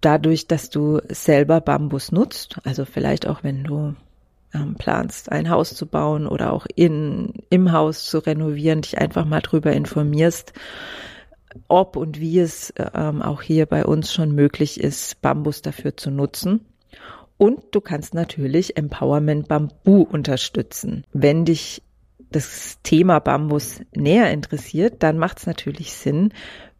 Dadurch, 0.00 0.46
dass 0.46 0.70
du 0.70 1.00
selber 1.08 1.60
Bambus 1.60 2.12
nutzt, 2.12 2.58
also 2.64 2.84
vielleicht 2.84 3.26
auch 3.26 3.42
wenn 3.42 3.64
du 3.64 3.94
ähm, 4.54 4.74
planst, 4.76 5.32
ein 5.32 5.50
Haus 5.50 5.74
zu 5.74 5.86
bauen 5.86 6.26
oder 6.26 6.52
auch 6.52 6.66
in, 6.74 7.32
im 7.50 7.72
Haus 7.72 8.04
zu 8.06 8.18
renovieren, 8.18 8.82
dich 8.82 8.98
einfach 8.98 9.24
mal 9.24 9.40
drüber 9.40 9.72
informierst, 9.72 10.52
ob 11.68 11.96
und 11.96 12.20
wie 12.20 12.38
es 12.38 12.72
ähm, 12.94 13.22
auch 13.22 13.42
hier 13.42 13.66
bei 13.66 13.84
uns 13.84 14.12
schon 14.12 14.32
möglich 14.34 14.80
ist, 14.80 15.20
Bambus 15.22 15.62
dafür 15.62 15.96
zu 15.96 16.10
nutzen. 16.10 16.60
Und 17.38 17.62
du 17.72 17.80
kannst 17.80 18.14
natürlich 18.14 18.76
Empowerment 18.76 19.48
Bambu 19.48 20.02
unterstützen. 20.02 21.04
Wenn 21.12 21.44
dich 21.44 21.82
das 22.30 22.78
Thema 22.82 23.18
Bambus 23.20 23.80
näher 23.94 24.30
interessiert, 24.30 25.02
dann 25.02 25.18
macht 25.18 25.38
es 25.38 25.46
natürlich 25.46 25.92
Sinn, 25.92 26.32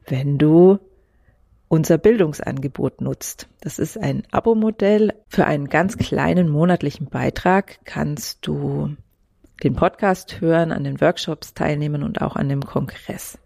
wenn 0.06 0.38
du 0.38 0.78
unser 1.68 1.98
Bildungsangebot 1.98 3.00
nutzt. 3.00 3.48
Das 3.60 3.78
ist 3.78 3.98
ein 3.98 4.22
Abo-Modell. 4.30 5.14
Für 5.28 5.46
einen 5.46 5.68
ganz 5.68 5.96
kleinen 5.96 6.48
monatlichen 6.48 7.06
Beitrag 7.06 7.80
kannst 7.84 8.46
du 8.46 8.96
den 9.62 9.74
Podcast 9.74 10.40
hören, 10.40 10.70
an 10.70 10.84
den 10.84 11.00
Workshops 11.00 11.54
teilnehmen 11.54 12.02
und 12.02 12.20
auch 12.20 12.36
an 12.36 12.48
dem 12.48 12.62
Kongress. 12.62 13.38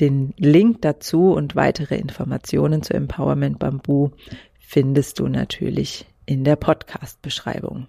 Den 0.00 0.34
Link 0.36 0.82
dazu 0.82 1.32
und 1.32 1.54
weitere 1.54 1.96
Informationen 1.96 2.82
zu 2.82 2.94
Empowerment 2.94 3.58
Bamboo 3.58 4.10
findest 4.58 5.18
du 5.18 5.28
natürlich 5.28 6.06
in 6.26 6.44
der 6.44 6.56
Podcast-Beschreibung. 6.56 7.88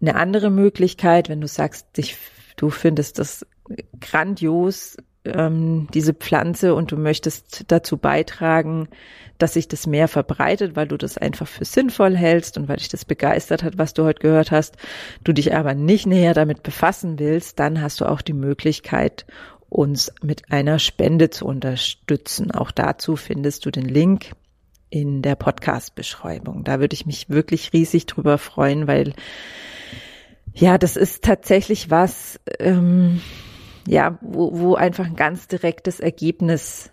Eine 0.00 0.14
andere 0.14 0.50
Möglichkeit, 0.50 1.28
wenn 1.28 1.40
du 1.40 1.46
sagst, 1.46 1.96
dich, 1.96 2.16
du 2.56 2.70
findest 2.70 3.18
das 3.18 3.46
grandios, 4.00 4.96
ähm, 5.34 5.88
diese 5.94 6.14
Pflanze 6.14 6.74
und 6.74 6.92
du 6.92 6.96
möchtest 6.96 7.64
dazu 7.68 7.96
beitragen, 7.96 8.88
dass 9.38 9.54
sich 9.54 9.68
das 9.68 9.86
mehr 9.86 10.08
verbreitet, 10.08 10.76
weil 10.76 10.88
du 10.88 10.96
das 10.96 11.16
einfach 11.16 11.46
für 11.46 11.64
sinnvoll 11.64 12.16
hältst 12.16 12.58
und 12.58 12.68
weil 12.68 12.76
dich 12.76 12.88
das 12.88 13.04
begeistert 13.04 13.62
hat, 13.62 13.78
was 13.78 13.94
du 13.94 14.04
heute 14.04 14.20
gehört 14.20 14.50
hast, 14.50 14.76
du 15.24 15.32
dich 15.32 15.54
aber 15.54 15.74
nicht 15.74 16.06
näher 16.06 16.34
damit 16.34 16.62
befassen 16.62 17.18
willst, 17.18 17.58
dann 17.58 17.80
hast 17.80 18.00
du 18.00 18.06
auch 18.06 18.22
die 18.22 18.34
Möglichkeit, 18.34 19.26
uns 19.68 20.12
mit 20.22 20.52
einer 20.52 20.78
Spende 20.78 21.30
zu 21.30 21.46
unterstützen. 21.46 22.50
Auch 22.50 22.70
dazu 22.70 23.16
findest 23.16 23.64
du 23.64 23.70
den 23.70 23.86
Link 23.86 24.32
in 24.90 25.22
der 25.22 25.36
Podcast-Beschreibung. 25.36 26.64
Da 26.64 26.80
würde 26.80 26.94
ich 26.94 27.06
mich 27.06 27.30
wirklich 27.30 27.72
riesig 27.72 28.06
drüber 28.06 28.36
freuen, 28.36 28.88
weil 28.88 29.14
ja, 30.52 30.78
das 30.78 30.96
ist 30.96 31.22
tatsächlich 31.22 31.90
was, 31.90 32.40
ähm, 32.58 33.20
ja, 33.90 34.18
wo, 34.20 34.56
wo 34.56 34.74
einfach 34.76 35.04
ein 35.04 35.16
ganz 35.16 35.48
direktes 35.48 35.98
Ergebnis 35.98 36.92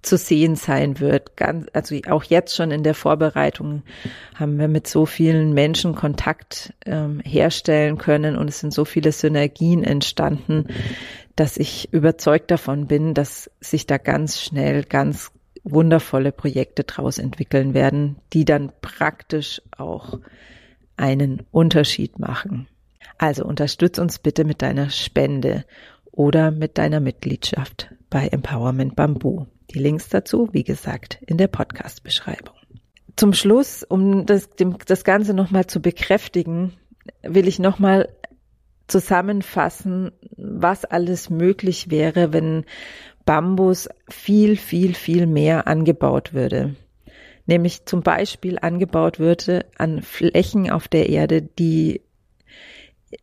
zu 0.00 0.16
sehen 0.16 0.54
sein 0.54 1.00
wird. 1.00 1.36
Ganz, 1.36 1.66
also 1.72 1.96
auch 2.08 2.22
jetzt 2.22 2.54
schon 2.54 2.70
in 2.70 2.84
der 2.84 2.94
Vorbereitung 2.94 3.82
haben 4.36 4.56
wir 4.56 4.68
mit 4.68 4.86
so 4.86 5.06
vielen 5.06 5.54
Menschen 5.54 5.96
Kontakt 5.96 6.72
ähm, 6.86 7.20
herstellen 7.24 7.98
können 7.98 8.36
und 8.36 8.48
es 8.48 8.60
sind 8.60 8.72
so 8.72 8.84
viele 8.84 9.10
Synergien 9.10 9.82
entstanden, 9.82 10.68
dass 11.34 11.56
ich 11.56 11.92
überzeugt 11.92 12.52
davon 12.52 12.86
bin, 12.86 13.12
dass 13.12 13.50
sich 13.58 13.88
da 13.88 13.98
ganz 13.98 14.40
schnell 14.40 14.84
ganz 14.84 15.32
wundervolle 15.64 16.30
Projekte 16.30 16.84
draus 16.84 17.18
entwickeln 17.18 17.74
werden, 17.74 18.18
die 18.32 18.44
dann 18.44 18.70
praktisch 18.80 19.60
auch 19.76 20.20
einen 20.96 21.42
Unterschied 21.50 22.20
machen. 22.20 22.68
Also 23.18 23.44
unterstütz 23.44 23.98
uns 23.98 24.20
bitte 24.20 24.44
mit 24.44 24.62
deiner 24.62 24.90
Spende 24.90 25.64
oder 26.12 26.50
mit 26.50 26.78
deiner 26.78 27.00
Mitgliedschaft 27.00 27.94
bei 28.08 28.28
Empowerment 28.28 28.96
Bamboo. 28.96 29.46
Die 29.72 29.78
Links 29.78 30.08
dazu, 30.08 30.48
wie 30.52 30.64
gesagt, 30.64 31.18
in 31.26 31.38
der 31.38 31.46
Podcast-Beschreibung. 31.46 32.54
Zum 33.16 33.32
Schluss, 33.32 33.84
um 33.84 34.26
das, 34.26 34.50
dem, 34.50 34.76
das 34.86 35.04
Ganze 35.04 35.34
nochmal 35.34 35.66
zu 35.66 35.80
bekräftigen, 35.80 36.72
will 37.22 37.46
ich 37.46 37.58
nochmal 37.58 38.08
zusammenfassen, 38.88 40.10
was 40.36 40.84
alles 40.84 41.30
möglich 41.30 41.90
wäre, 41.90 42.32
wenn 42.32 42.64
Bambus 43.24 43.88
viel, 44.08 44.56
viel, 44.56 44.94
viel 44.94 45.26
mehr 45.26 45.68
angebaut 45.68 46.34
würde. 46.34 46.74
Nämlich 47.46 47.86
zum 47.86 48.02
Beispiel 48.02 48.58
angebaut 48.60 49.18
würde 49.18 49.66
an 49.76 50.02
Flächen 50.02 50.70
auf 50.70 50.88
der 50.88 51.08
Erde, 51.08 51.42
die 51.42 52.02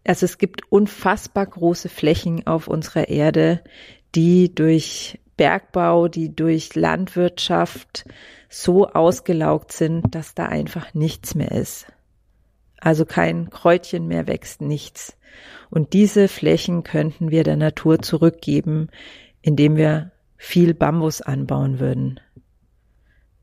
also 0.06 0.26
es 0.26 0.38
gibt 0.38 0.71
unfassbar 0.71 1.45
große 1.45 1.89
Flächen 1.89 2.45
auf 2.47 2.67
unserer 2.67 3.08
Erde, 3.08 3.63
die 4.15 4.54
durch 4.54 5.19
Bergbau, 5.38 6.08
die 6.08 6.36
durch 6.36 6.76
Landwirtschaft 6.76 8.06
so 8.50 8.88
ausgelaugt 8.88 9.71
sind, 9.71 10.15
dass 10.15 10.34
da 10.34 10.45
einfach 10.45 10.93
nichts 10.93 11.36
mehr 11.36 11.52
ist. 11.52 11.88
Also 12.80 13.06
kein 13.06 13.50
Kräutchen 13.50 14.08
mehr 14.08 14.28
wächst, 14.28 14.62
nichts. 14.62 15.17
Und 15.69 15.93
diese 15.93 16.28
Flächen 16.28 16.84
könnten 16.84 17.32
wir 17.32 17.43
der 17.43 17.58
Natur 17.58 18.00
zurückgeben, 18.00 18.89
indem 19.41 19.76
wir 19.76 20.12
viel 20.38 20.73
Bambus 20.73 21.21
anbauen 21.21 21.80
würden. 21.80 22.19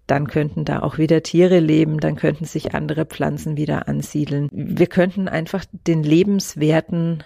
Dann 0.06 0.26
könnten 0.26 0.64
da 0.64 0.80
auch 0.80 0.98
wieder 0.98 1.22
Tiere 1.22 1.60
leben, 1.60 2.00
dann 2.00 2.16
könnten 2.16 2.44
sich 2.44 2.74
andere 2.74 3.06
Pflanzen 3.06 3.56
wieder 3.56 3.88
ansiedeln. 3.88 4.48
Wir 4.52 4.86
könnten 4.86 5.28
einfach 5.28 5.64
den 5.86 6.02
lebenswerten 6.02 7.22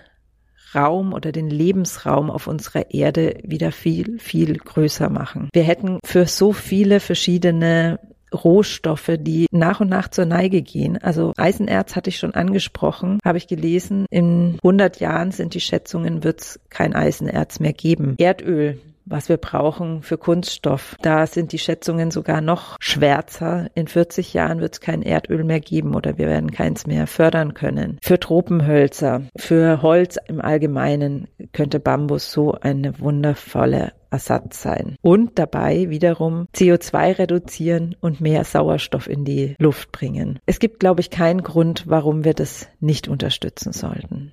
Raum 0.75 1.13
oder 1.13 1.33
den 1.33 1.51
Lebensraum 1.51 2.31
auf 2.31 2.47
unserer 2.47 2.91
Erde 2.91 3.39
wieder 3.43 3.73
viel, 3.73 4.19
viel 4.19 4.57
größer 4.59 5.09
machen. 5.09 5.49
Wir 5.53 5.63
hätten 5.63 5.99
für 6.05 6.27
so 6.27 6.53
viele 6.53 7.01
verschiedene 7.01 7.99
Rohstoffe, 8.33 9.13
die 9.19 9.47
nach 9.51 9.81
und 9.81 9.89
nach 9.89 10.09
zur 10.09 10.27
Neige 10.27 10.63
gehen. 10.63 10.99
Also 10.99 11.33
Eisenerz 11.37 11.97
hatte 11.97 12.11
ich 12.11 12.19
schon 12.19 12.35
angesprochen, 12.35 13.19
habe 13.25 13.39
ich 13.39 13.47
gelesen. 13.47 14.07
In 14.11 14.59
100 14.63 15.01
Jahren 15.01 15.31
sind 15.31 15.55
die 15.55 15.61
Schätzungen, 15.61 16.25
wird 16.25 16.41
es 16.43 16.61
kein 16.69 16.95
Eisenerz 16.95 17.61
mehr 17.61 17.73
geben. 17.73 18.17
Erdöl 18.19 18.81
was 19.09 19.29
wir 19.29 19.37
brauchen 19.37 20.03
für 20.03 20.19
Kunststoff. 20.19 20.97
Da 21.03 21.27
sind 21.27 21.53
die 21.53 21.59
Schätzungen 21.59 22.11
sogar 22.11 22.41
noch 22.41 22.77
schwärzer. 22.81 23.71
In 23.75 23.89
40 23.89 24.35
Jahren 24.35 24.61
wird 24.61 24.75
es 24.75 24.81
kein 24.81 25.03
Erdöl 25.03 25.45
mehr 25.45 25.61
geben 25.61 25.95
oder 25.95 26.19
wir 26.19 26.27
werden 26.27 26.51
keins 26.51 26.87
mehr 26.87 27.07
fördern 27.07 27.55
können. 27.55 27.99
Für 28.03 28.21
Tropenhölzer, 28.21 29.23
für 29.37 29.83
Holz 29.83 30.19
im 30.27 30.41
Allgemeinen 30.41 31.29
könnte 31.53 31.81
Bambus 31.81 32.31
so 32.33 32.53
eine 32.53 32.99
wundervolle 32.99 33.93
Ersatz 34.11 34.63
sein 34.63 34.97
und 35.03 35.39
dabei 35.39 35.91
wiederum 35.91 36.47
CO2 36.55 37.19
reduzieren 37.19 37.95
und 38.01 38.21
mehr 38.21 38.45
Sauerstoff 38.45 39.09
in 39.09 39.25
die 39.25 39.55
Luft 39.59 39.93
bringen. 39.93 40.39
Es 40.47 40.59
gibt, 40.59 40.81
glaube 40.81 41.01
ich, 41.01 41.11
keinen 41.11 41.43
Grund, 41.43 41.85
warum 41.87 42.25
wir 42.25 42.35
das 42.35 42.69
nicht 42.81 43.09
unterstützen 43.09 43.73
sollten. 43.73 44.33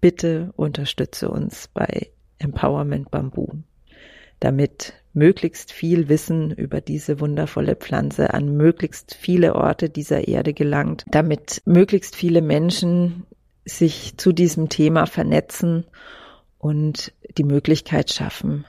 Bitte 0.00 0.52
unterstütze 0.56 1.28
uns 1.28 1.68
bei 1.72 2.10
Empowerment 2.38 3.10
Bamboo, 3.10 3.48
damit 4.40 4.94
möglichst 5.12 5.72
viel 5.72 6.08
Wissen 6.08 6.50
über 6.50 6.80
diese 6.80 7.20
wundervolle 7.20 7.74
Pflanze 7.74 8.34
an 8.34 8.54
möglichst 8.56 9.14
viele 9.14 9.54
Orte 9.54 9.88
dieser 9.88 10.28
Erde 10.28 10.52
gelangt, 10.52 11.04
damit 11.08 11.62
möglichst 11.64 12.14
viele 12.14 12.42
Menschen 12.42 13.24
sich 13.64 14.16
zu 14.18 14.32
diesem 14.32 14.68
Thema 14.68 15.06
vernetzen 15.06 15.86
und 16.58 17.12
die 17.38 17.44
Möglichkeit 17.44 18.12
schaffen, 18.12 18.66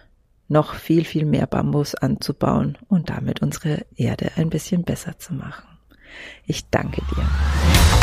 noch 0.48 0.74
viel, 0.76 1.04
viel 1.04 1.26
mehr 1.26 1.48
Bambus 1.48 1.96
anzubauen 1.96 2.78
und 2.88 3.10
damit 3.10 3.42
unsere 3.42 3.86
Erde 3.96 4.32
ein 4.38 4.50
bisschen 4.50 4.84
besser 4.84 5.20
zu 5.20 5.34
machen. 5.34 5.68
Ich 6.46 6.70
danke 6.70 7.02
dir. 7.14 7.97